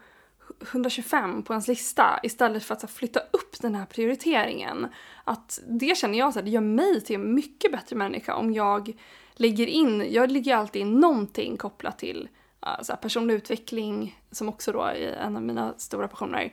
125 0.73 1.42
på 1.42 1.53
ens 1.53 1.68
lista 1.68 2.20
istället 2.23 2.64
för 2.64 2.75
att 2.75 2.83
här, 2.83 2.88
flytta 2.88 3.20
upp 3.20 3.61
den 3.61 3.75
här 3.75 3.87
prioriteringen. 3.87 4.87
Att 5.25 5.61
det 5.68 5.96
känner 5.96 6.18
jag 6.18 6.33
så 6.33 6.38
här, 6.38 6.44
det 6.44 6.51
gör 6.51 6.61
mig 6.61 7.01
till 7.01 7.14
en 7.14 7.35
mycket 7.35 7.73
bättre 7.73 7.96
människa 7.96 8.35
om 8.35 8.53
jag 8.53 8.92
lägger 9.35 9.66
in, 9.66 10.12
jag 10.12 10.31
lägger 10.31 10.57
alltid 10.57 10.83
in 10.83 11.01
någonting 11.01 11.57
kopplat 11.57 11.99
till 11.99 12.29
uh, 12.66 12.96
personlig 12.96 13.35
utveckling 13.35 14.20
som 14.31 14.49
också 14.49 14.73
då 14.73 14.83
är 14.83 14.94
en 14.96 15.37
av 15.37 15.42
mina 15.42 15.75
stora 15.79 16.09
passioner. 16.09 16.53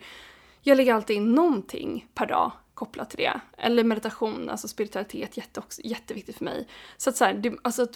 Jag 0.62 0.76
lägger 0.76 0.94
alltid 0.94 1.16
in 1.16 1.32
någonting 1.32 2.08
per 2.14 2.26
dag 2.26 2.52
kopplat 2.74 3.10
till 3.10 3.18
det. 3.18 3.40
Eller 3.58 3.84
meditation, 3.84 4.48
alltså 4.48 4.68
spiritualitet, 4.68 5.36
jätte, 5.36 5.60
också, 5.60 5.80
jätteviktigt 5.84 6.36
för 6.36 6.44
mig. 6.44 6.68
Så 6.96 7.10
att 7.10 7.16
så 7.16 7.24
här, 7.24 7.34
det, 7.34 7.54
alltså, 7.62 7.86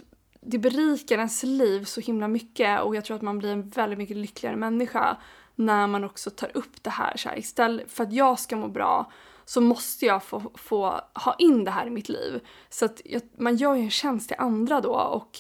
det 0.45 0.59
berikar 0.59 1.17
ens 1.17 1.43
liv 1.43 1.85
så 1.85 2.01
himla 2.01 2.29
mycket 2.29 2.83
och 2.83 2.97
jag 2.97 3.05
tror 3.05 3.17
att 3.17 3.23
man 3.23 3.39
blir 3.39 3.53
en 3.53 3.69
väldigt 3.69 3.99
mycket 3.99 4.17
lyckligare 4.17 4.57
människa 4.57 5.17
när 5.55 5.87
man 5.87 6.05
också 6.05 6.31
tar 6.31 6.51
upp 6.55 6.83
det 6.83 6.91
här. 6.91 7.17
Så 7.17 7.29
här 7.29 7.39
istället 7.39 7.93
för 7.93 8.05
att 8.05 8.13
jag 8.13 8.39
ska 8.39 8.57
må 8.57 8.69
bra 8.69 9.13
så 9.45 9.61
måste 9.61 10.07
jag 10.07 10.23
få, 10.23 10.43
få 10.55 11.01
ha 11.15 11.35
in 11.39 11.65
det 11.65 11.71
här 11.71 11.87
i 11.87 11.91
mitt 11.91 12.09
liv. 12.09 12.41
Så 12.69 12.85
att 12.85 13.01
jag, 13.05 13.23
man 13.37 13.57
gör 13.57 13.75
ju 13.75 13.83
en 13.83 13.91
tjänst 13.91 14.29
till 14.29 14.37
andra 14.39 14.81
då 14.81 14.95
och 14.95 15.39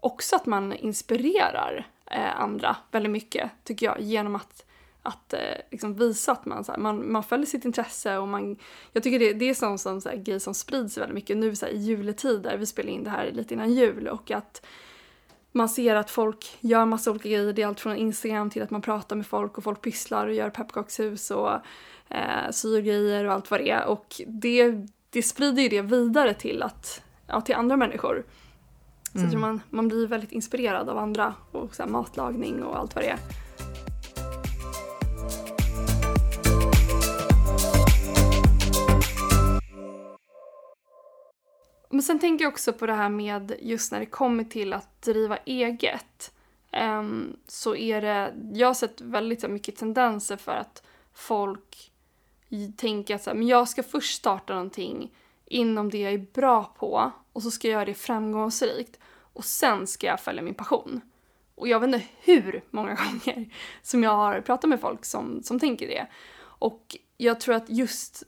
också 0.00 0.36
att 0.36 0.46
man 0.46 0.72
inspirerar 0.72 1.86
eh, 2.06 2.40
andra 2.40 2.76
väldigt 2.90 3.12
mycket 3.12 3.50
tycker 3.64 3.86
jag 3.86 4.00
genom 4.00 4.36
att 4.36 4.64
att 5.02 5.32
eh, 5.32 5.40
liksom 5.70 5.94
visa 5.94 6.32
att 6.32 6.46
man, 6.46 6.64
så 6.64 6.72
här, 6.72 6.78
man, 6.78 7.12
man 7.12 7.22
följer 7.22 7.46
sitt 7.46 7.64
intresse 7.64 8.18
och 8.18 8.28
man... 8.28 8.56
Jag 8.92 9.02
tycker 9.02 9.18
det, 9.18 9.32
det 9.32 9.50
är 9.50 9.54
sån, 9.54 9.78
sån 9.78 10.00
så 10.00 10.08
här, 10.08 10.16
grej 10.16 10.40
som 10.40 10.54
sprids 10.54 10.98
väldigt 10.98 11.14
mycket 11.14 11.36
nu 11.36 11.56
så 11.56 11.66
här, 11.66 11.72
i 11.72 11.76
juletider. 11.76 12.56
Vi 12.56 12.66
spelar 12.66 12.90
in 12.90 13.04
det 13.04 13.10
här 13.10 13.30
lite 13.32 13.54
innan 13.54 13.72
jul 13.72 14.08
och 14.08 14.30
att 14.30 14.66
man 15.52 15.68
ser 15.68 15.96
att 15.96 16.10
folk 16.10 16.56
gör 16.60 16.84
massa 16.84 17.10
olika 17.10 17.28
grejer. 17.28 17.52
Det 17.52 17.62
är 17.62 17.66
allt 17.66 17.80
från 17.80 17.96
Instagram 17.96 18.50
till 18.50 18.62
att 18.62 18.70
man 18.70 18.82
pratar 18.82 19.16
med 19.16 19.26
folk 19.26 19.58
och 19.58 19.64
folk 19.64 19.80
pysslar 19.80 20.26
och 20.26 20.34
gör 20.34 20.50
pepparkakshus 20.50 21.30
och 21.30 21.52
eh, 22.08 22.50
syr 22.50 22.80
grejer 22.80 23.24
och 23.24 23.32
allt 23.32 23.50
vad 23.50 23.60
det 23.60 23.70
är. 23.70 23.86
Och 23.86 24.20
det, 24.26 24.86
det 25.10 25.22
sprider 25.22 25.62
ju 25.62 25.68
det 25.68 25.82
vidare 25.82 26.34
till, 26.34 26.62
att, 26.62 27.02
ja, 27.26 27.40
till 27.40 27.54
andra 27.54 27.76
människor. 27.76 28.24
Så 29.12 29.18
mm. 29.18 29.40
man, 29.40 29.60
man 29.70 29.88
blir 29.88 30.06
väldigt 30.06 30.32
inspirerad 30.32 30.88
av 30.88 30.98
andra 30.98 31.34
och 31.52 31.74
så 31.74 31.86
matlagning 31.86 32.62
och 32.62 32.78
allt 32.78 32.94
vad 32.94 33.04
det 33.04 33.08
är. 33.08 33.41
Men 41.92 42.02
sen 42.02 42.18
tänker 42.18 42.44
jag 42.44 42.52
också 42.52 42.72
på 42.72 42.86
det 42.86 42.92
här 42.92 43.08
med 43.08 43.56
just 43.60 43.92
när 43.92 44.00
det 44.00 44.06
kommer 44.06 44.44
till 44.44 44.72
att 44.72 45.02
driva 45.02 45.36
eget. 45.36 46.32
Um, 46.72 47.36
så 47.46 47.76
är 47.76 48.00
det, 48.00 48.34
jag 48.52 48.66
har 48.66 48.74
sett 48.74 49.00
väldigt 49.00 49.50
mycket 49.50 49.76
tendenser 49.76 50.36
för 50.36 50.52
att 50.52 50.82
folk 51.14 51.92
tänker 52.76 53.14
att 53.14 53.22
så 53.22 53.30
här, 53.30 53.36
men 53.36 53.46
jag 53.46 53.68
ska 53.68 53.82
först 53.82 54.16
starta 54.16 54.54
någonting 54.54 55.14
inom 55.46 55.90
det 55.90 55.98
jag 55.98 56.12
är 56.12 56.26
bra 56.32 56.74
på 56.78 57.12
och 57.32 57.42
så 57.42 57.50
ska 57.50 57.68
jag 57.68 57.72
göra 57.72 57.84
det 57.84 57.94
framgångsrikt 57.94 58.98
och 59.32 59.44
sen 59.44 59.86
ska 59.86 60.06
jag 60.06 60.20
följa 60.20 60.42
min 60.42 60.54
passion. 60.54 61.00
Och 61.54 61.68
jag 61.68 61.80
vet 61.80 61.86
inte 61.86 62.06
hur 62.20 62.64
många 62.70 62.94
gånger 63.24 63.54
som 63.82 64.02
jag 64.02 64.16
har 64.16 64.40
pratat 64.40 64.70
med 64.70 64.80
folk 64.80 65.04
som, 65.04 65.42
som 65.42 65.60
tänker 65.60 65.88
det. 65.88 66.06
Och 66.40 66.96
jag 67.16 67.40
tror 67.40 67.54
att 67.54 67.68
just 67.68 68.22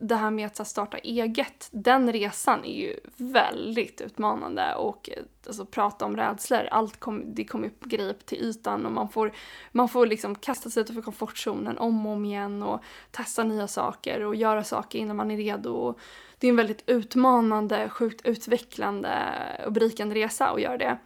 det 0.00 0.14
här 0.14 0.30
med 0.30 0.46
att 0.46 0.66
starta 0.66 0.98
eget, 0.98 1.68
den 1.70 2.12
resan 2.12 2.64
är 2.64 2.80
ju 2.80 2.96
väldigt 3.16 4.00
utmanande 4.00 4.74
och 4.74 5.10
eh, 5.10 5.22
alltså, 5.46 5.66
prata 5.66 6.04
om 6.04 6.16
rädslor, 6.16 6.68
allt 6.70 7.00
kom, 7.00 7.34
det 7.34 7.44
kommer 7.44 7.68
upp 7.68 7.84
grejer 7.84 8.12
till 8.12 8.38
ytan 8.38 8.86
och 8.86 8.92
man 8.92 9.08
får, 9.08 9.32
man 9.72 9.88
får 9.88 10.06
liksom 10.06 10.34
kasta 10.34 10.70
sig 10.70 10.80
utanför 10.80 11.02
komfortzonen 11.02 11.78
om 11.78 12.06
och 12.06 12.12
om 12.12 12.24
igen 12.24 12.62
och 12.62 12.80
testa 13.10 13.44
nya 13.44 13.68
saker 13.68 14.20
och 14.20 14.34
göra 14.34 14.64
saker 14.64 14.98
innan 14.98 15.16
man 15.16 15.30
är 15.30 15.36
redo. 15.36 15.94
Det 16.38 16.46
är 16.46 16.50
en 16.50 16.56
väldigt 16.56 16.82
utmanande, 16.86 17.88
sjukt 17.88 18.26
utvecklande 18.26 19.18
och 19.66 19.72
berikande 19.72 20.14
resa 20.14 20.50
att 20.50 20.60
göra 20.60 20.78
det. 20.78 20.98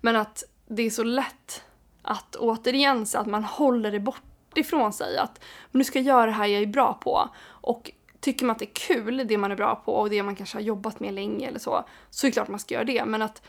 Men 0.00 0.16
att 0.16 0.44
det 0.66 0.82
är 0.82 0.90
så 0.90 1.02
lätt 1.02 1.64
att 2.02 2.36
återigen 2.36 3.06
så 3.06 3.18
att 3.18 3.26
man 3.26 3.44
håller 3.44 3.92
det 3.92 4.00
borta 4.00 4.35
ifrån 4.58 4.92
sig 4.92 5.18
att 5.18 5.40
nu 5.70 5.84
ska 5.84 5.98
jag 5.98 6.06
göra 6.06 6.26
det 6.26 6.32
här 6.32 6.46
jag 6.46 6.62
är 6.62 6.66
bra 6.66 6.94
på. 6.94 7.28
Och 7.46 7.90
tycker 8.20 8.46
man 8.46 8.54
att 8.54 8.58
det 8.58 8.64
är 8.64 8.74
kul, 8.74 9.26
det 9.28 9.38
man 9.38 9.52
är 9.52 9.56
bra 9.56 9.82
på 9.84 9.92
och 9.92 10.10
det 10.10 10.22
man 10.22 10.36
kanske 10.36 10.56
har 10.56 10.62
jobbat 10.62 11.00
med 11.00 11.14
länge 11.14 11.48
eller 11.48 11.58
så, 11.58 11.84
så 12.10 12.26
är 12.26 12.28
det 12.28 12.32
klart 12.32 12.48
man 12.48 12.60
ska 12.60 12.74
göra 12.74 12.84
det. 12.84 13.04
Men 13.04 13.22
att 13.22 13.42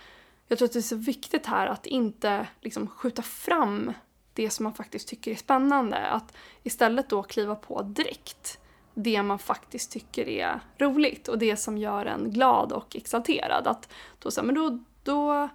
jag 0.48 0.58
tror 0.58 0.66
att 0.66 0.74
det 0.74 0.80
är 0.80 0.82
så 0.82 0.96
viktigt 0.96 1.46
här 1.46 1.68
att 1.68 1.86
inte 1.86 2.48
liksom 2.62 2.88
skjuta 2.88 3.22
fram 3.22 3.94
det 4.34 4.50
som 4.50 4.64
man 4.64 4.74
faktiskt 4.74 5.08
tycker 5.08 5.32
är 5.32 5.36
spännande. 5.36 5.98
Att 5.98 6.34
istället 6.64 7.10
då 7.10 7.24
kliva 7.24 7.56
på 7.56 7.82
direkt 7.82 8.60
det 8.94 9.24
man 9.24 9.40
faktiskt 9.40 9.92
tycker 9.92 10.28
är 10.28 10.60
roligt 10.78 11.28
och 11.28 11.38
det 11.38 11.58
som 11.58 11.78
gör 11.78 12.06
en 12.06 12.32
glad 12.32 12.72
och 12.72 12.96
exalterad. 12.96 13.68
Att 13.68 13.94
då, 14.20 14.32
så 14.32 14.44
men 14.44 14.56
då, 14.56 14.80
då, 15.04 15.50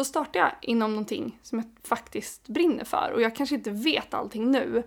då 0.00 0.04
startar 0.04 0.40
jag 0.40 0.52
inom 0.60 0.90
någonting 0.90 1.38
som 1.42 1.58
jag 1.58 1.68
faktiskt 1.88 2.48
brinner 2.48 2.84
för 2.84 3.12
och 3.14 3.22
jag 3.22 3.36
kanske 3.36 3.54
inte 3.54 3.70
vet 3.70 4.14
allting 4.14 4.50
nu 4.50 4.82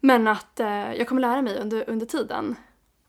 men 0.00 0.28
att 0.28 0.60
eh, 0.60 0.92
jag 0.94 1.08
kommer 1.08 1.20
lära 1.20 1.42
mig 1.42 1.58
under, 1.58 1.90
under 1.90 2.06
tiden. 2.06 2.56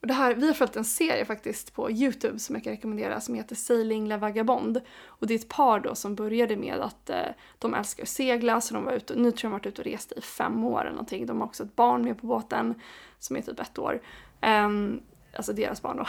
Och 0.00 0.06
det 0.06 0.14
här, 0.14 0.34
vi 0.34 0.46
har 0.46 0.54
följt 0.54 0.76
en 0.76 0.84
serie 0.84 1.24
faktiskt 1.24 1.74
på 1.74 1.90
Youtube 1.90 2.38
som 2.38 2.54
jag 2.54 2.64
kan 2.64 2.72
rekommendera 2.72 3.20
som 3.20 3.34
heter 3.34 3.54
Sailing 3.54 4.08
La 4.08 4.16
Vagabond. 4.16 4.80
Och 5.06 5.26
det 5.26 5.34
är 5.34 5.38
ett 5.38 5.48
par 5.48 5.80
då 5.80 5.94
som 5.94 6.14
började 6.14 6.56
med 6.56 6.80
att 6.80 7.10
eh, 7.10 7.26
de 7.58 7.74
älskar 7.74 8.02
att 8.02 8.08
segla 8.08 8.60
så 8.60 8.74
de 8.74 8.84
var 8.84 8.92
ute, 8.92 9.14
nu 9.14 9.30
tror 9.30 9.32
jag 9.32 9.38
de 9.40 9.46
har 9.46 9.52
varit 9.52 9.66
ute 9.66 9.80
och 9.82 9.86
rest 9.86 10.12
i 10.12 10.20
fem 10.20 10.64
år 10.64 10.80
eller 10.80 10.90
någonting. 10.90 11.26
De 11.26 11.40
har 11.40 11.46
också 11.46 11.64
ett 11.64 11.76
barn 11.76 12.02
med 12.02 12.20
på 12.20 12.26
båten 12.26 12.74
som 13.18 13.36
är 13.36 13.42
typ 13.42 13.60
ett 13.60 13.78
år. 13.78 14.00
Um, 14.42 15.02
alltså 15.36 15.52
deras 15.52 15.82
barn 15.82 15.96
då. 15.96 16.06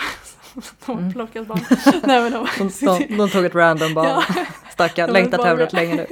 de 0.85 0.97
mm. 0.97 1.13
plockat 1.13 1.47
barn. 1.47 1.59
Nej, 2.03 2.21
men 2.21 2.31
de, 2.31 2.47
de, 2.57 2.97
de, 3.07 3.17
de 3.17 3.29
tog 3.29 3.45
ett 3.45 3.55
random 3.55 3.93
barn. 3.93 4.23
Ja. 4.35 4.45
Stackarn, 4.71 5.13
längtat 5.13 5.45
över 5.45 5.65
det 5.65 5.73
länge 5.73 5.95
nu. 5.95 6.07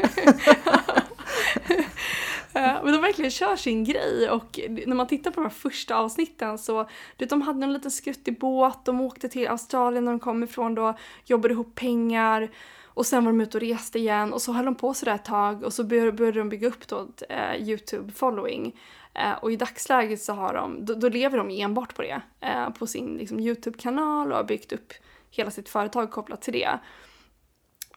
Men 2.54 2.94
de 2.94 3.02
verkligen 3.02 3.32
kör 3.32 3.56
sin 3.56 3.84
grej 3.84 4.30
och 4.30 4.60
när 4.86 4.96
man 4.96 5.08
tittar 5.08 5.32
på 5.32 5.42
de 5.42 5.50
första 5.50 5.96
avsnitten 5.96 6.58
så, 6.58 6.90
du, 7.18 7.26
de 7.26 7.42
hade 7.42 7.64
en 7.64 7.74
liten 7.74 7.92
skuttig 7.92 8.40
båt, 8.40 8.86
de 8.86 9.02
åkte 9.02 9.30
till 9.30 9.48
Australien 9.48 10.06
när 10.06 10.12
de 10.12 10.20
kom 10.20 10.44
ifrån 10.44 10.76
då, 10.76 10.98
jobbade 11.26 11.54
ihop 11.54 11.76
pengar 11.76 12.50
och 12.86 13.06
sen 13.06 13.26
var 13.26 13.32
de 13.32 13.42
ute 13.42 13.58
och 13.58 13.62
reste 13.62 14.00
igen 14.00 14.34
och 14.34 14.42
så 14.42 14.52
höll 14.52 14.66
de 14.66 14.76
på 14.76 14.94
sådär 14.94 15.16
ett 15.16 15.26
tag 15.26 15.64
och 15.64 15.74
så 15.74 15.84
började 15.84 16.32
de 16.32 16.50
bygga 16.50 16.68
upp 16.68 16.88
då 16.88 17.02
ett 17.02 17.24
eh, 17.30 17.68
YouTube-following. 17.68 18.72
Eh, 19.16 19.34
och 19.34 19.52
i 19.52 19.56
dagsläget 19.56 20.22
så 20.22 20.34
har 20.34 20.54
de, 20.54 20.86
då, 20.86 20.94
då 20.94 21.10
lever 21.10 21.38
de 21.38 21.50
enbart 21.50 21.96
på 21.96 22.02
det, 22.02 22.22
eh, 22.42 22.70
på 22.70 22.88
sin 22.88 23.18
liksom, 23.18 23.40
YouTube-kanal 23.40 24.32
och 24.32 24.38
har 24.38 24.44
byggt 24.44 24.74
upp 24.74 24.94
hela 25.32 25.52
sitt 25.52 25.70
företag 25.70 26.12
kopplat 26.12 26.42
till 26.42 26.54
det. 26.54 26.80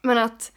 Men 0.01 0.17
att 0.17 0.51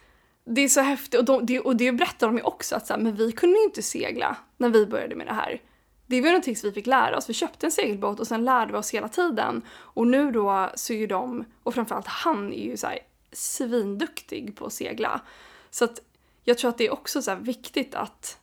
det 0.45 0.61
är 0.61 0.67
så 0.67 0.81
häftigt 0.81 1.19
och, 1.19 1.25
de, 1.25 1.45
det, 1.45 1.59
och 1.59 1.75
det 1.75 1.91
berättar 1.91 2.27
de 2.27 2.37
ju 2.37 2.43
också 2.43 2.75
att 2.75 2.87
så 2.87 2.93
här, 2.93 3.01
men 3.01 3.15
vi 3.15 3.31
kunde 3.31 3.59
ju 3.59 3.63
inte 3.63 3.81
segla 3.81 4.37
när 4.57 4.69
vi 4.69 4.85
började 4.85 5.15
med 5.15 5.27
det 5.27 5.33
här. 5.33 5.61
Det 6.05 6.21
var 6.21 6.27
ju 6.27 6.31
någonting 6.31 6.55
som 6.55 6.69
vi 6.69 6.73
fick 6.73 6.87
lära 6.87 7.17
oss. 7.17 7.29
Vi 7.29 7.33
köpte 7.33 7.67
en 7.67 7.71
segelbåt 7.71 8.19
och 8.19 8.27
sen 8.27 8.45
lärde 8.45 8.71
vi 8.71 8.77
oss 8.77 8.93
hela 8.93 9.07
tiden. 9.07 9.61
Och 9.69 10.07
nu 10.07 10.31
då 10.31 10.69
så 10.75 10.93
är 10.93 10.97
ju 10.97 11.07
de, 11.07 11.45
och 11.63 11.73
framförallt 11.73 12.07
han 12.07 12.53
är 12.53 12.63
ju 12.63 12.77
så 12.77 12.87
här 12.87 12.99
svinduktig 13.31 14.55
på 14.55 14.65
att 14.65 14.73
segla. 14.73 15.21
Så 15.69 15.85
att 15.85 15.99
jag 16.43 16.57
tror 16.57 16.69
att 16.69 16.77
det 16.77 16.87
är 16.87 16.93
också 16.93 17.21
så 17.21 17.35
viktigt 17.35 17.95
att 17.95 18.39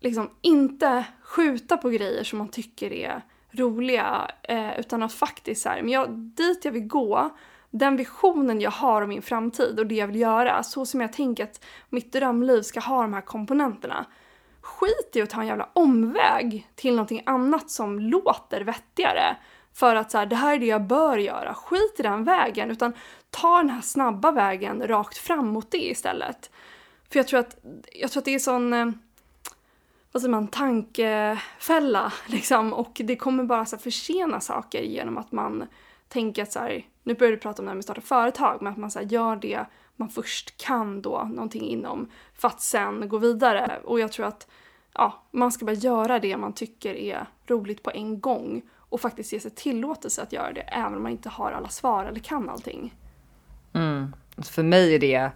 liksom 0.00 0.30
inte 0.40 1.04
skjuta 1.22 1.76
på 1.76 1.88
grejer 1.88 2.24
som 2.24 2.38
man 2.38 2.48
tycker 2.48 2.92
är 2.92 3.22
roliga 3.50 4.30
eh, 4.42 4.80
utan 4.80 5.02
att 5.02 5.12
faktiskt 5.12 5.62
så 5.62 5.68
här, 5.68 5.82
men 5.82 5.92
jag, 5.92 6.10
dit 6.10 6.64
jag 6.64 6.72
vill 6.72 6.86
gå 6.86 7.30
den 7.70 7.96
visionen 7.96 8.60
jag 8.60 8.70
har 8.70 9.02
om 9.02 9.08
min 9.08 9.22
framtid 9.22 9.78
och 9.78 9.86
det 9.86 9.94
jag 9.94 10.06
vill 10.06 10.20
göra, 10.20 10.62
så 10.62 10.86
som 10.86 11.00
jag 11.00 11.12
tänker 11.12 11.44
att 11.44 11.64
mitt 11.88 12.12
drömliv 12.12 12.62
ska 12.62 12.80
ha 12.80 13.02
de 13.02 13.14
här 13.14 13.20
komponenterna. 13.20 14.06
Skit 14.60 15.10
i 15.14 15.22
att 15.22 15.30
ta 15.30 15.40
en 15.40 15.46
jävla 15.46 15.68
omväg 15.72 16.68
till 16.74 16.94
någonting 16.94 17.22
annat 17.26 17.70
som 17.70 17.98
låter 17.98 18.60
vettigare. 18.60 19.36
För 19.72 19.96
att 19.96 20.10
så 20.10 20.18
här, 20.18 20.26
det 20.26 20.36
här 20.36 20.54
är 20.54 20.58
det 20.58 20.66
jag 20.66 20.82
bör 20.82 21.18
göra. 21.18 21.54
Skit 21.54 21.94
i 21.98 22.02
den 22.02 22.24
vägen, 22.24 22.70
utan 22.70 22.92
ta 23.30 23.56
den 23.56 23.70
här 23.70 23.80
snabba 23.80 24.32
vägen 24.32 24.86
rakt 24.86 25.18
fram 25.18 25.48
mot 25.48 25.70
det 25.70 25.90
istället. 25.90 26.50
För 27.10 27.18
jag 27.18 27.28
tror 27.28 27.40
att, 27.40 27.56
jag 27.92 28.10
tror 28.10 28.20
att 28.20 28.24
det 28.24 28.34
är 28.34 28.38
sån, 28.38 28.72
eh, 28.72 28.86
vad 30.16 30.20
säger 30.20 30.32
man, 30.32 30.48
tankefälla 30.48 32.12
liksom. 32.26 32.72
Och 32.72 33.00
det 33.04 33.16
kommer 33.16 33.44
bara 33.44 33.66
så 33.66 33.78
försena 33.78 34.40
saker 34.40 34.82
genom 34.82 35.18
att 35.18 35.32
man 35.32 35.66
tänker 36.08 36.42
att 36.42 36.52
så 36.52 36.58
här, 36.58 36.86
nu 37.02 37.14
börjar 37.14 37.32
du 37.32 37.38
prata 37.38 37.62
om 37.62 37.66
det 37.66 37.70
här 37.70 37.74
med 37.74 37.80
att 37.80 37.84
starta 37.84 38.00
företag, 38.00 38.58
men 38.62 38.72
att 38.72 38.78
man 38.78 38.90
så 38.90 38.98
här, 38.98 39.06
gör 39.06 39.36
det 39.36 39.66
man 39.96 40.08
först 40.08 40.56
kan 40.56 41.02
då, 41.02 41.30
någonting 41.34 41.62
inom, 41.62 42.10
för 42.34 42.48
att 42.48 42.60
sen 42.60 43.08
gå 43.08 43.18
vidare. 43.18 43.80
Och 43.84 44.00
jag 44.00 44.12
tror 44.12 44.26
att 44.26 44.48
ja, 44.92 45.22
man 45.30 45.52
ska 45.52 45.64
bara 45.64 45.72
göra 45.72 46.18
det 46.18 46.36
man 46.36 46.52
tycker 46.52 46.94
är 46.94 47.26
roligt 47.46 47.82
på 47.82 47.90
en 47.90 48.20
gång 48.20 48.62
och 48.76 49.00
faktiskt 49.00 49.32
ge 49.32 49.40
sig 49.40 49.50
tillåtelse 49.50 50.22
att 50.22 50.32
göra 50.32 50.52
det, 50.52 50.60
även 50.60 50.94
om 50.96 51.02
man 51.02 51.12
inte 51.12 51.28
har 51.28 51.52
alla 51.52 51.68
svar 51.68 52.04
eller 52.04 52.20
kan 52.20 52.48
allting. 52.48 52.94
Mm. 53.72 54.14
För 54.38 54.62
mig 54.62 54.94
är 54.94 54.98
det 54.98 55.30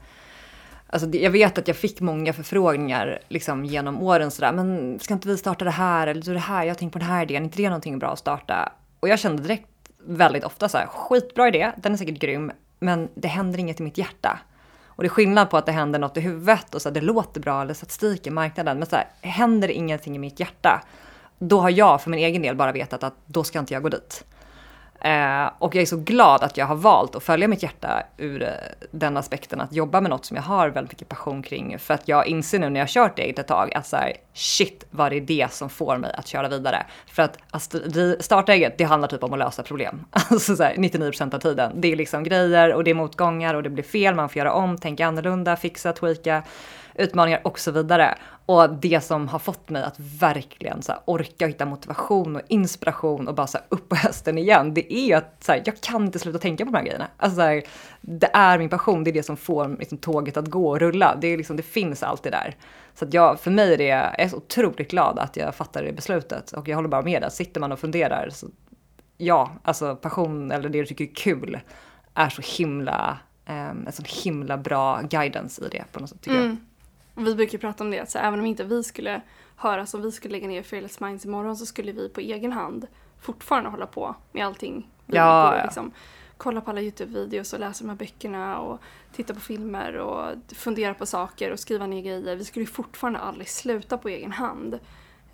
Alltså 0.93 1.09
jag 1.09 1.31
vet 1.31 1.59
att 1.59 1.69
jag 1.69 1.77
fick 1.77 2.01
många 2.01 2.33
förfrågningar 2.33 3.19
liksom 3.29 3.65
genom 3.65 4.03
åren 4.03 4.31
sådär, 4.31 4.53
men 4.53 4.99
ska 5.01 5.15
inte 5.15 5.29
vi 5.29 5.37
starta 5.37 5.65
det 5.65 5.71
här 5.71 6.07
eller 6.07 6.35
det 6.35 6.39
här, 6.39 6.63
jag 6.63 6.71
har 6.71 6.79
tänkt 6.79 6.93
på 6.93 6.99
den 6.99 7.09
här 7.09 7.23
idén, 7.23 7.43
är 7.43 7.45
inte 7.45 7.57
det 7.57 7.69
någonting 7.69 7.99
bra 7.99 8.13
att 8.13 8.19
starta? 8.19 8.73
Och 9.01 9.09
jag 9.09 9.19
kände 9.19 9.43
direkt 9.43 9.69
väldigt 10.07 10.45
ofta 10.45 10.69
så 10.69 10.79
här, 10.79 10.87
skitbra 10.87 11.49
idé, 11.49 11.73
den 11.77 11.93
är 11.93 11.97
säkert 11.97 12.19
grym, 12.19 12.53
men 12.81 13.09
det 13.15 13.29
händer 13.29 13.59
inget 13.59 13.81
i 13.81 13.83
mitt 13.83 13.99
hjärta. 13.99 14.39
Och 14.87 15.03
det 15.03 15.07
är 15.07 15.11
skillnad 15.11 15.51
på 15.51 15.57
att 15.57 15.67
det 15.67 15.73
händer 15.73 15.99
något 15.99 16.17
i 16.17 16.21
huvudet 16.21 16.75
och 16.75 16.83
så 16.83 16.89
här, 16.89 16.95
det 16.95 17.01
låter 17.01 17.41
bra 17.41 17.63
eller 17.63 17.75
statistiken, 17.75 18.35
marknaden, 18.35 18.79
men 18.79 18.89
så 18.89 18.97
här, 18.97 19.07
händer 19.21 19.69
det 19.69 19.75
ingenting 19.75 20.17
i 20.17 20.19
mitt 20.19 20.41
hjärta, 20.41 20.83
då 21.39 21.61
har 21.61 21.71
jag 21.71 22.03
för 22.03 22.11
min 22.11 22.21
egen 22.21 22.43
del 22.43 22.57
bara 22.57 22.73
vetat 22.73 23.03
att 23.05 23.15
då 23.27 23.45
ska 23.45 23.59
inte 23.59 23.75
jag 23.75 23.83
gå 23.83 23.89
dit. 23.89 24.25
Eh, 25.01 25.51
och 25.59 25.75
jag 25.75 25.83
är 25.83 25.87
så 25.87 25.97
glad 25.97 26.43
att 26.43 26.57
jag 26.57 26.67
har 26.67 26.75
valt 26.75 27.15
att 27.15 27.23
följa 27.23 27.49
mitt 27.49 27.63
hjärta 27.63 28.03
ur 28.17 28.43
eh, 28.43 28.49
den 28.91 29.17
aspekten 29.17 29.61
att 29.61 29.73
jobba 29.73 30.01
med 30.01 30.11
något 30.11 30.25
som 30.25 30.37
jag 30.37 30.43
har 30.43 30.69
väldigt 30.69 30.93
mycket 30.93 31.09
passion 31.09 31.43
kring. 31.43 31.79
För 31.79 31.95
att 31.95 32.09
jag 32.09 32.27
inser 32.27 32.59
nu 32.59 32.71
när 32.71 32.81
jag 32.81 32.87
har 32.87 32.91
kört 32.91 33.19
eget 33.19 33.39
ett 33.39 33.47
tag 33.47 33.75
att 33.75 33.87
så 33.87 33.97
här, 33.97 34.13
shit 34.35 34.85
vad 34.91 35.13
det 35.13 35.17
är 35.17 35.21
det 35.21 35.53
som 35.53 35.71
får 35.71 35.97
mig 35.97 36.13
att 36.15 36.27
köra 36.27 36.49
vidare. 36.49 36.87
För 37.07 37.23
att, 37.23 37.39
alltså, 37.51 37.79
att 37.79 38.25
starta 38.25 38.53
eget, 38.53 38.79
det 38.79 38.85
handlar 38.85 39.09
typ 39.09 39.25
om 39.25 39.33
att 39.33 39.39
lösa 39.39 39.63
problem. 39.63 40.05
Alltså 40.31 40.57
så 40.57 40.63
här, 40.63 40.75
99% 40.75 41.35
av 41.35 41.39
tiden. 41.39 41.73
Det 41.81 41.93
är 41.93 41.97
liksom 41.97 42.25
grejer 42.25 42.75
och 42.75 42.85
det 42.85 42.91
är 42.91 42.95
motgångar 42.95 43.55
och 43.55 43.63
det 43.63 43.71
blir 43.71 43.85
fel, 43.85 44.15
man 44.15 44.29
får 44.29 44.39
göra 44.39 44.53
om, 44.53 44.79
tänka 44.79 45.07
annorlunda, 45.07 45.57
fixa, 45.57 45.93
tweaka 45.93 46.43
utmaningar 46.95 47.41
och 47.45 47.59
så 47.59 47.71
vidare. 47.71 48.19
Och 48.47 48.71
det 48.71 49.05
som 49.05 49.29
har 49.29 49.39
fått 49.39 49.69
mig 49.69 49.83
att 49.83 50.01
verkligen 50.21 50.83
så 50.83 50.93
här, 50.93 51.01
orka 51.05 51.47
hitta 51.47 51.67
motivation 51.67 52.37
och 52.37 52.43
inspiration 52.49 53.29
och 53.29 53.35
bara 53.35 53.47
så 53.47 53.59
här, 53.59 53.67
upp 53.69 53.89
på 53.89 53.97
hösten 53.97 54.39
igen, 54.39 54.75
det 54.75 54.95
är 54.95 55.07
ju 55.07 55.15
att 55.15 55.45
så 55.45 55.53
här, 55.53 55.63
jag 55.65 55.81
kan 55.81 56.05
inte 56.05 56.19
sluta 56.19 56.39
tänka 56.39 56.65
på 56.65 56.71
de 56.71 56.77
här 56.77 56.85
grejerna. 56.85 57.07
Alltså, 57.17 57.37
så 57.37 57.43
här, 57.43 57.63
det 58.01 58.31
är 58.33 58.59
min 58.59 58.69
passion, 58.69 59.05
det 59.05 59.11
är 59.11 59.13
det 59.13 59.23
som 59.23 59.37
får 59.37 59.77
liksom, 59.79 59.99
tåget 59.99 60.37
att 60.37 60.47
gå 60.49 60.71
och 60.71 60.81
rulla. 60.81 61.17
Det, 61.21 61.29
är 61.29 61.37
liksom, 61.37 61.57
det 61.57 61.63
finns 61.63 62.03
alltid 62.03 62.33
där. 62.33 62.57
Så 62.95 63.05
att 63.05 63.15
jag, 63.15 63.41
för 63.41 63.51
mig 63.51 63.75
är 63.75 63.79
det, 63.79 63.85
jag 63.85 64.21
är 64.21 64.29
så 64.29 64.37
otroligt 64.37 64.91
glad 64.91 65.19
att 65.19 65.37
jag 65.37 65.55
fattade 65.55 65.87
det 65.87 65.93
beslutet 65.93 66.53
och 66.53 66.69
jag 66.69 66.77
håller 66.77 66.89
bara 66.89 67.03
med. 67.03 67.23
Där. 67.23 67.29
Sitter 67.29 67.61
man 67.61 67.73
och 67.73 67.79
funderar, 67.79 68.29
så, 68.31 68.47
ja, 69.17 69.53
alltså 69.63 69.97
passion 69.97 70.51
eller 70.51 70.69
det 70.69 70.81
du 70.81 70.87
tycker 70.87 71.05
är 71.05 71.15
kul 71.15 71.61
är 72.15 72.29
så 72.29 72.63
himla, 72.63 73.19
um, 73.49 73.87
en 73.87 73.93
så 73.93 74.03
himla 74.25 74.57
bra 74.59 75.01
guidance 75.11 75.65
i 75.65 75.69
det 75.69 75.85
på 75.93 76.01
något 76.01 76.09
sätt 76.09 76.21
tycker 76.21 76.37
mm. 76.37 76.49
jag. 76.49 76.57
Vi 77.25 77.35
brukar 77.35 77.59
prata 77.59 77.85
om 77.85 77.91
det, 77.91 78.01
att 78.01 78.11
så 78.11 78.19
även 78.19 78.41
om 78.41 78.47
inte 78.47 78.65
vi 78.65 78.83
skulle 78.83 79.21
höras 79.57 79.95
om 79.95 80.03
vi 80.03 80.13
skulle 80.13 80.33
lägga 80.33 80.49
ner 80.49 80.63
Fearless 80.63 81.01
Minds 81.01 81.25
imorgon 81.25 81.57
så 81.57 81.67
skulle 81.67 81.93
vi 81.93 82.09
på 82.09 82.21
egen 82.21 82.53
hand 82.53 82.87
fortfarande 83.21 83.71
hålla 83.71 83.87
på 83.87 84.15
med 84.33 84.47
allting. 84.47 84.91
Vi 85.07 85.17
ja, 85.17 85.57
ja. 85.57 85.65
Liksom, 85.65 85.93
kolla 86.37 86.61
på 86.61 86.71
alla 86.71 86.81
YouTube-videos 86.81 87.55
och 87.55 87.61
läsa 87.61 87.85
de 87.85 87.91
här 87.91 87.97
böckerna 87.97 88.59
och 88.59 88.81
titta 89.13 89.35
på 89.35 89.41
filmer 89.41 89.97
och 89.97 90.35
fundera 90.55 90.95
på 90.95 91.07
saker 91.07 91.51
och 91.53 91.61
skriva 91.61 91.87
ner 91.87 92.03
grejer. 92.03 92.37
Vi 92.37 92.45
skulle 92.45 92.67
fortfarande 92.67 93.19
aldrig 93.19 93.49
sluta 93.49 93.99
på 93.99 94.09
egen 94.09 94.33
hand. 94.33 94.75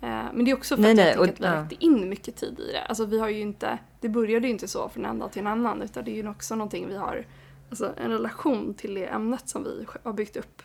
Eh, 0.01 0.25
men 0.33 0.45
det 0.45 0.51
är 0.51 0.55
också 0.55 0.75
för 0.75 0.81
nej, 0.81 0.91
att 0.91 0.97
nej, 0.97 1.07
jag 1.07 1.15
tänker 1.15 1.33
att 1.33 1.39
vi 1.41 1.45
har 1.45 1.55
lagt 1.55 1.71
in 1.71 2.09
mycket 2.09 2.35
tid 2.35 2.59
i 2.59 2.71
det. 2.71 2.81
Alltså 2.81 3.05
vi 3.05 3.19
har 3.19 3.29
ju 3.29 3.39
inte, 3.39 3.77
det 3.99 4.09
började 4.09 4.47
ju 4.47 4.53
inte 4.53 4.67
så 4.67 4.89
från 4.89 5.05
en 5.05 5.19
dag 5.19 5.31
till 5.31 5.41
en 5.41 5.47
annan 5.47 5.81
utan 5.81 6.03
det 6.03 6.11
är 6.11 6.23
ju 6.23 6.29
också 6.29 6.55
någonting 6.55 6.87
vi 6.87 6.97
har, 6.97 7.25
alltså 7.69 7.93
en 7.97 8.11
relation 8.11 8.73
till 8.73 8.93
det 8.93 9.05
ämnet 9.05 9.49
som 9.49 9.63
vi 9.63 9.85
har 10.03 10.13
byggt 10.13 10.37
upp 10.37 10.61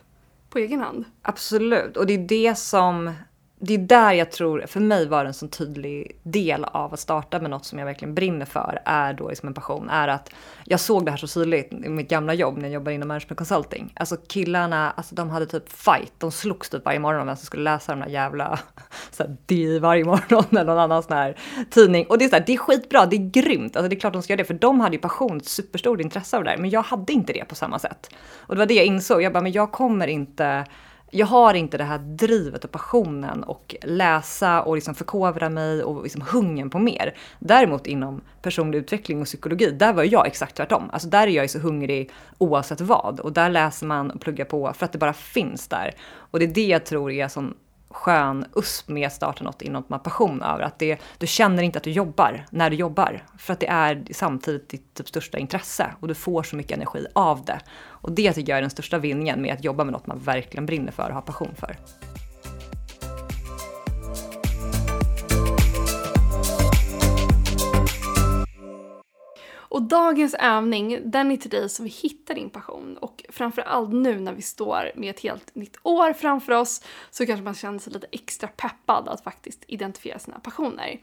på 0.52 0.58
egen 0.58 0.80
hand. 0.80 1.04
Absolut, 1.22 1.96
och 1.96 2.06
det 2.06 2.14
är 2.14 2.28
det 2.28 2.58
som 2.58 3.12
det 3.64 3.74
är 3.74 3.78
där 3.78 4.12
jag 4.12 4.30
tror, 4.30 4.64
för 4.66 4.80
mig 4.80 5.08
var 5.08 5.24
det 5.24 5.30
en 5.30 5.34
så 5.34 5.48
tydlig 5.48 6.16
del 6.22 6.64
av 6.64 6.94
att 6.94 7.00
starta 7.00 7.40
med 7.40 7.50
något 7.50 7.64
som 7.64 7.78
jag 7.78 7.86
verkligen 7.86 8.14
brinner 8.14 8.46
för, 8.46 8.78
är 8.84 9.12
då 9.12 9.28
liksom 9.28 9.46
en 9.46 9.54
passion, 9.54 9.90
är 9.90 10.08
att 10.08 10.30
jag 10.64 10.80
såg 10.80 11.04
det 11.04 11.10
här 11.10 11.18
så 11.18 11.28
tydligt 11.28 11.72
i 11.72 11.88
mitt 11.88 12.08
gamla 12.08 12.34
jobb 12.34 12.56
när 12.56 12.64
jag 12.64 12.72
jobbade 12.72 12.94
inom 12.94 13.08
management 13.08 13.38
consulting. 13.38 13.92
Alltså 13.96 14.16
killarna, 14.28 14.90
alltså 14.90 15.14
de 15.14 15.30
hade 15.30 15.46
typ 15.46 15.68
fight, 15.68 16.12
de 16.18 16.32
slogs 16.32 16.70
typ 16.70 16.84
varje 16.84 16.98
morgon 16.98 17.20
om 17.20 17.26
vem 17.26 17.36
som 17.36 17.46
skulle 17.46 17.62
läsa 17.62 17.92
de 17.92 18.00
där 18.00 18.08
jävla 18.08 18.58
så 19.10 19.22
här, 19.22 19.36
DI 19.46 19.78
varje 19.78 20.04
morgon 20.04 20.44
eller 20.50 20.64
någon 20.64 20.78
annan 20.78 21.02
sån 21.02 21.16
här 21.16 21.36
tidning. 21.70 22.06
Och 22.06 22.18
det 22.18 22.24
är 22.24 22.28
så 22.28 22.36
här, 22.36 22.44
det 22.46 22.52
är 22.52 22.58
skitbra, 22.58 23.06
det 23.06 23.16
är 23.16 23.30
grymt, 23.30 23.76
alltså 23.76 23.88
det 23.88 23.96
är 23.96 24.00
klart 24.00 24.12
de 24.12 24.22
ska 24.22 24.32
göra 24.32 24.42
det, 24.42 24.44
för 24.44 24.54
de 24.54 24.80
hade 24.80 24.96
ju 24.96 25.00
passion, 25.02 25.40
superstort 25.40 26.00
intresse 26.00 26.36
av 26.36 26.44
det 26.44 26.50
där, 26.50 26.58
men 26.58 26.70
jag 26.70 26.82
hade 26.82 27.12
inte 27.12 27.32
det 27.32 27.44
på 27.44 27.54
samma 27.54 27.78
sätt. 27.78 28.10
Och 28.36 28.54
det 28.54 28.58
var 28.58 28.66
det 28.66 28.74
jag 28.74 28.86
insåg, 28.86 29.22
jag 29.22 29.32
bara, 29.32 29.42
men 29.42 29.52
jag 29.52 29.72
kommer 29.72 30.06
inte 30.06 30.64
jag 31.14 31.26
har 31.26 31.54
inte 31.54 31.78
det 31.78 31.84
här 31.84 31.98
drivet 31.98 32.64
och 32.64 32.70
passionen 32.70 33.42
och 33.42 33.76
läsa 33.82 34.62
och 34.62 34.74
liksom 34.74 34.94
förkovra 34.94 35.48
mig 35.48 35.82
och 35.82 36.02
liksom 36.02 36.22
hungern 36.22 36.70
på 36.70 36.78
mer. 36.78 37.14
Däremot 37.38 37.86
inom 37.86 38.20
personlig 38.42 38.78
utveckling 38.78 39.20
och 39.20 39.26
psykologi, 39.26 39.70
där 39.70 39.92
var 39.92 40.04
jag 40.04 40.26
exakt 40.26 40.56
tvärtom. 40.56 40.90
Alltså 40.92 41.08
där 41.08 41.26
är 41.26 41.30
jag 41.30 41.50
så 41.50 41.58
hungrig 41.58 42.10
oavsett 42.38 42.80
vad 42.80 43.20
och 43.20 43.32
där 43.32 43.50
läser 43.50 43.86
man 43.86 44.10
och 44.10 44.20
pluggar 44.20 44.44
på 44.44 44.72
för 44.72 44.84
att 44.84 44.92
det 44.92 44.98
bara 44.98 45.12
finns 45.12 45.68
där. 45.68 45.94
Och 46.14 46.38
det 46.38 46.44
är 46.44 46.54
det 46.54 46.66
jag 46.66 46.86
tror 46.86 47.10
är 47.10 47.28
som 47.28 47.54
skön 47.92 48.44
USP 48.56 48.88
med 48.88 49.06
att 49.06 49.12
starta 49.12 49.44
något 49.44 49.62
inom 49.62 49.84
man 49.88 49.98
har 49.98 50.04
passion 50.04 50.42
över. 50.42 50.62
Att 50.64 50.78
det, 50.78 50.98
du 51.18 51.26
känner 51.26 51.62
inte 51.62 51.78
att 51.78 51.84
du 51.84 51.90
jobbar 51.90 52.46
när 52.50 52.70
du 52.70 52.76
jobbar. 52.76 53.24
För 53.38 53.52
att 53.52 53.60
det 53.60 53.68
är 53.68 54.04
samtidigt 54.10 54.68
ditt 54.68 54.94
typ 54.94 55.08
största 55.08 55.38
intresse 55.38 55.94
och 56.00 56.08
du 56.08 56.14
får 56.14 56.42
så 56.42 56.56
mycket 56.56 56.76
energi 56.76 57.06
av 57.12 57.44
det. 57.44 57.60
Och 57.84 58.12
det 58.12 58.32
tycker 58.32 58.52
jag 58.52 58.56
är 58.56 58.62
den 58.62 58.70
största 58.70 58.98
vinningen 58.98 59.42
med 59.42 59.54
att 59.54 59.64
jobba 59.64 59.84
med 59.84 59.92
något 59.92 60.06
man 60.06 60.18
verkligen 60.18 60.66
brinner 60.66 60.92
för 60.92 61.08
och 61.08 61.14
har 61.14 61.22
passion 61.22 61.54
för. 61.56 61.76
Och 69.72 69.82
dagens 69.82 70.34
övning, 70.34 71.00
den 71.04 71.30
är 71.30 71.36
till 71.36 71.50
dig 71.50 71.68
som 71.68 71.84
vill 71.84 71.94
hitta 72.02 72.34
din 72.34 72.50
passion. 72.50 72.96
Och 72.96 73.24
framförallt 73.28 73.92
nu 73.92 74.20
när 74.20 74.32
vi 74.32 74.42
står 74.42 74.90
med 74.94 75.10
ett 75.10 75.20
helt 75.20 75.54
nytt 75.54 75.76
år 75.82 76.12
framför 76.12 76.52
oss 76.52 76.84
så 77.10 77.26
kanske 77.26 77.44
man 77.44 77.54
känner 77.54 77.78
sig 77.78 77.92
lite 77.92 78.06
extra 78.12 78.48
peppad 78.48 79.08
att 79.08 79.24
faktiskt 79.24 79.64
identifiera 79.66 80.18
sina 80.18 80.38
passioner. 80.38 81.00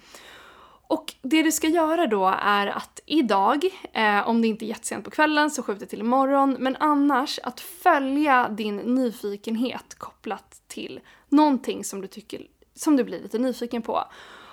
Och 0.88 1.14
det 1.22 1.44
du 1.44 1.52
ska 1.52 1.68
göra 1.68 2.08
då 2.08 2.36
är 2.42 2.68
att 2.68 3.00
idag, 3.06 3.66
eh, 3.94 4.30
om 4.30 4.42
det 4.42 4.48
inte 4.48 4.66
är 4.66 4.68
jättesent 4.68 5.06
på 5.06 5.12
kvällen 5.12 5.52
så 5.52 5.64
skjuter 5.64 5.86
till 5.86 6.00
imorgon, 6.00 6.58
men 6.60 6.76
annars 6.80 7.40
att 7.44 7.60
följa 7.60 8.50
din 8.50 8.76
nyfikenhet 8.76 9.96
kopplat 9.98 10.62
till 10.68 11.00
någonting 11.30 11.84
som 11.84 12.02
du 12.02 12.08
tycker, 12.08 12.48
som 12.76 12.96
du 12.96 13.04
blir 13.04 13.22
lite 13.22 13.38
nyfiken 13.38 13.82
på. 13.82 14.04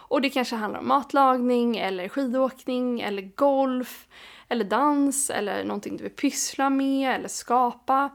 Och 0.08 0.20
det 0.20 0.30
kanske 0.30 0.56
handlar 0.56 0.80
om 0.80 0.88
matlagning 0.88 1.76
eller 1.76 2.08
skidåkning 2.08 3.00
eller 3.00 3.22
golf 3.22 4.06
eller 4.48 4.64
dans 4.64 5.30
eller 5.30 5.64
någonting 5.64 5.96
du 5.96 6.02
vill 6.02 6.12
pyssla 6.12 6.70
med 6.70 7.14
eller 7.14 7.28
skapa. 7.28 8.10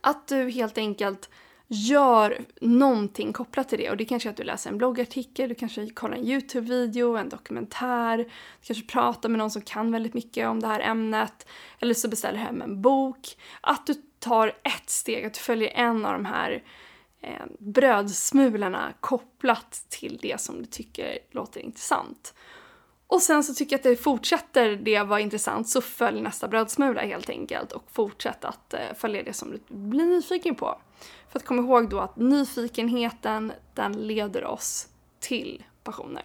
Att 0.00 0.28
du 0.28 0.50
helt 0.50 0.78
enkelt 0.78 1.30
gör 1.68 2.38
någonting 2.60 3.32
kopplat 3.32 3.68
till 3.68 3.78
det. 3.78 3.90
Och 3.90 3.96
det 3.96 4.04
kanske 4.04 4.28
är 4.28 4.30
att 4.30 4.36
du 4.36 4.42
läser 4.42 4.70
en 4.70 4.78
bloggartikel, 4.78 5.48
du 5.48 5.54
kanske 5.54 5.90
kollar 5.90 6.16
en 6.16 6.24
YouTube-video, 6.24 7.16
en 7.16 7.28
dokumentär, 7.28 8.18
du 8.18 8.66
kanske 8.66 8.86
pratar 8.86 9.28
med 9.28 9.38
någon 9.38 9.50
som 9.50 9.62
kan 9.62 9.92
väldigt 9.92 10.14
mycket 10.14 10.48
om 10.48 10.60
det 10.60 10.66
här 10.66 10.80
ämnet, 10.80 11.46
eller 11.80 11.94
så 11.94 12.08
beställer 12.08 12.38
hem 12.38 12.62
en 12.62 12.82
bok. 12.82 13.36
Att 13.60 13.86
du 13.86 13.94
tar 14.18 14.48
ett 14.48 14.90
steg, 14.90 15.24
att 15.24 15.34
du 15.34 15.40
följer 15.40 15.70
en 15.74 16.04
av 16.04 16.12
de 16.12 16.24
här 16.24 16.62
eh, 17.20 17.46
brödsmulorna 17.58 18.92
kopplat 19.00 19.84
till 19.88 20.18
det 20.22 20.40
som 20.40 20.58
du 20.58 20.64
tycker 20.64 21.18
låter 21.30 21.60
intressant. 21.60 22.34
Och 23.06 23.22
sen 23.22 23.44
så 23.44 23.54
tycker 23.54 23.72
jag 23.72 23.78
att 23.78 23.84
det 23.84 23.96
fortsätter 23.96 24.76
det 24.76 25.02
var 25.02 25.18
intressant 25.18 25.68
så 25.68 25.80
följ 25.80 26.20
nästa 26.20 26.48
brödsmula 26.48 27.00
helt 27.00 27.30
enkelt 27.30 27.72
och 27.72 27.84
fortsätt 27.92 28.44
att 28.44 28.74
eh, 28.74 28.80
följa 28.96 29.22
det 29.22 29.32
som 29.32 29.50
du 29.50 29.60
blir 29.68 30.06
nyfiken 30.06 30.54
på. 30.54 30.78
För 31.28 31.38
att 31.38 31.44
komma 31.44 31.62
ihåg 31.62 31.88
då 31.88 32.00
att 32.00 32.16
nyfikenheten 32.16 33.52
den 33.74 33.92
leder 33.92 34.44
oss 34.44 34.88
till 35.20 35.64
passioner. 35.84 36.24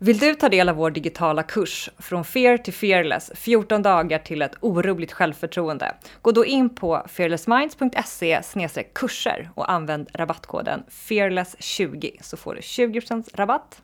Vill 0.00 0.18
du 0.18 0.34
ta 0.34 0.48
del 0.48 0.68
av 0.68 0.76
vår 0.76 0.90
digitala 0.90 1.42
kurs 1.42 1.90
Från 1.98 2.24
Fear 2.24 2.56
till 2.56 2.72
Fearless 2.72 3.30
14 3.34 3.82
dagar 3.82 4.18
till 4.18 4.42
ett 4.42 4.54
oroligt 4.60 5.12
självförtroende? 5.12 5.94
Gå 6.22 6.32
då 6.32 6.44
in 6.44 6.74
på 6.74 7.06
fearlessminds.se 7.08 8.82
kurser 8.94 9.50
och 9.54 9.70
använd 9.70 10.08
rabattkoden 10.12 10.82
fearless20 10.90 12.16
så 12.20 12.36
får 12.36 12.54
du 12.54 12.60
20% 12.60 13.28
rabatt. 13.34 13.82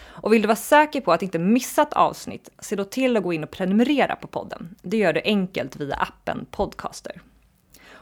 Och 0.00 0.32
vill 0.32 0.42
du 0.42 0.48
vara 0.48 0.56
säker 0.56 1.00
på 1.00 1.12
att 1.12 1.22
inte 1.22 1.38
missa 1.38 1.82
ett 1.82 1.92
avsnitt, 1.92 2.50
se 2.58 2.76
då 2.76 2.84
till 2.84 3.16
att 3.16 3.22
gå 3.22 3.32
in 3.32 3.44
och 3.44 3.50
prenumerera 3.50 4.16
på 4.16 4.26
podden. 4.26 4.76
Det 4.82 4.96
gör 4.96 5.12
du 5.12 5.20
enkelt 5.24 5.76
via 5.76 5.96
appen 5.96 6.46
Podcaster. 6.50 7.20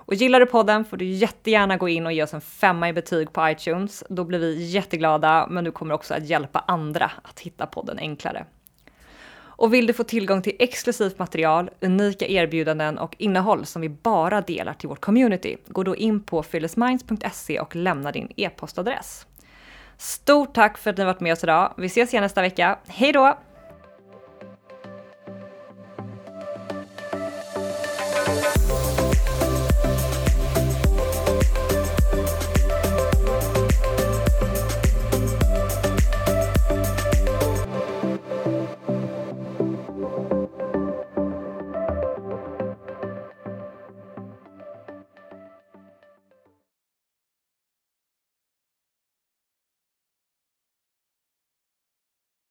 Och 0.07 0.15
gillar 0.15 0.41
du 0.41 0.47
podden 0.47 0.85
får 0.85 0.97
du 0.97 1.05
jättegärna 1.05 1.77
gå 1.77 1.89
in 1.89 2.07
och 2.07 2.13
ge 2.13 2.23
oss 2.23 2.35
en 2.35 2.41
femma 2.41 2.89
i 2.89 2.93
betyg 2.93 3.33
på 3.33 3.49
iTunes. 3.51 4.05
Då 4.09 4.25
blir 4.25 4.39
vi 4.39 4.65
jätteglada, 4.65 5.47
men 5.51 5.65
du 5.65 5.73
kommer 5.73 5.95
också 5.95 6.15
att 6.15 6.27
hjälpa 6.27 6.65
andra 6.67 7.11
att 7.23 7.41
hitta 7.41 7.67
podden 7.67 7.99
enklare. 7.99 8.47
Och 9.59 9.75
vill 9.75 9.87
du 9.87 9.93
få 9.93 10.05
tillgång 10.05 10.43
till 10.43 10.57
exklusivt 10.59 11.19
material, 11.19 11.71
unika 11.81 12.27
erbjudanden 12.27 12.99
och 12.99 13.15
innehåll 13.19 13.67
som 13.67 13.83
vi 13.83 13.89
bara 13.89 14.41
delar 14.41 14.73
till 14.73 14.89
vårt 14.89 15.01
community, 15.01 15.57
gå 15.67 15.83
då 15.83 15.97
in 15.97 16.23
på 16.23 16.43
fearlessminds.se 16.43 17.61
och 17.61 17.77
lämna 17.77 18.13
din 18.13 18.33
e-postadress. 18.37 19.27
Stort 19.99 20.55
tack 20.55 20.79
för 20.79 20.91
att 20.91 20.97
ni 20.97 21.05
varit 21.05 21.21
med 21.21 21.33
oss 21.33 21.45
idag. 21.45 21.75
Vi 21.77 21.87
ses 21.87 22.13
igen 22.13 22.23
nästa 22.23 22.43
vecka. 22.43 22.79
Hej 22.87 23.13
då! 23.13 23.39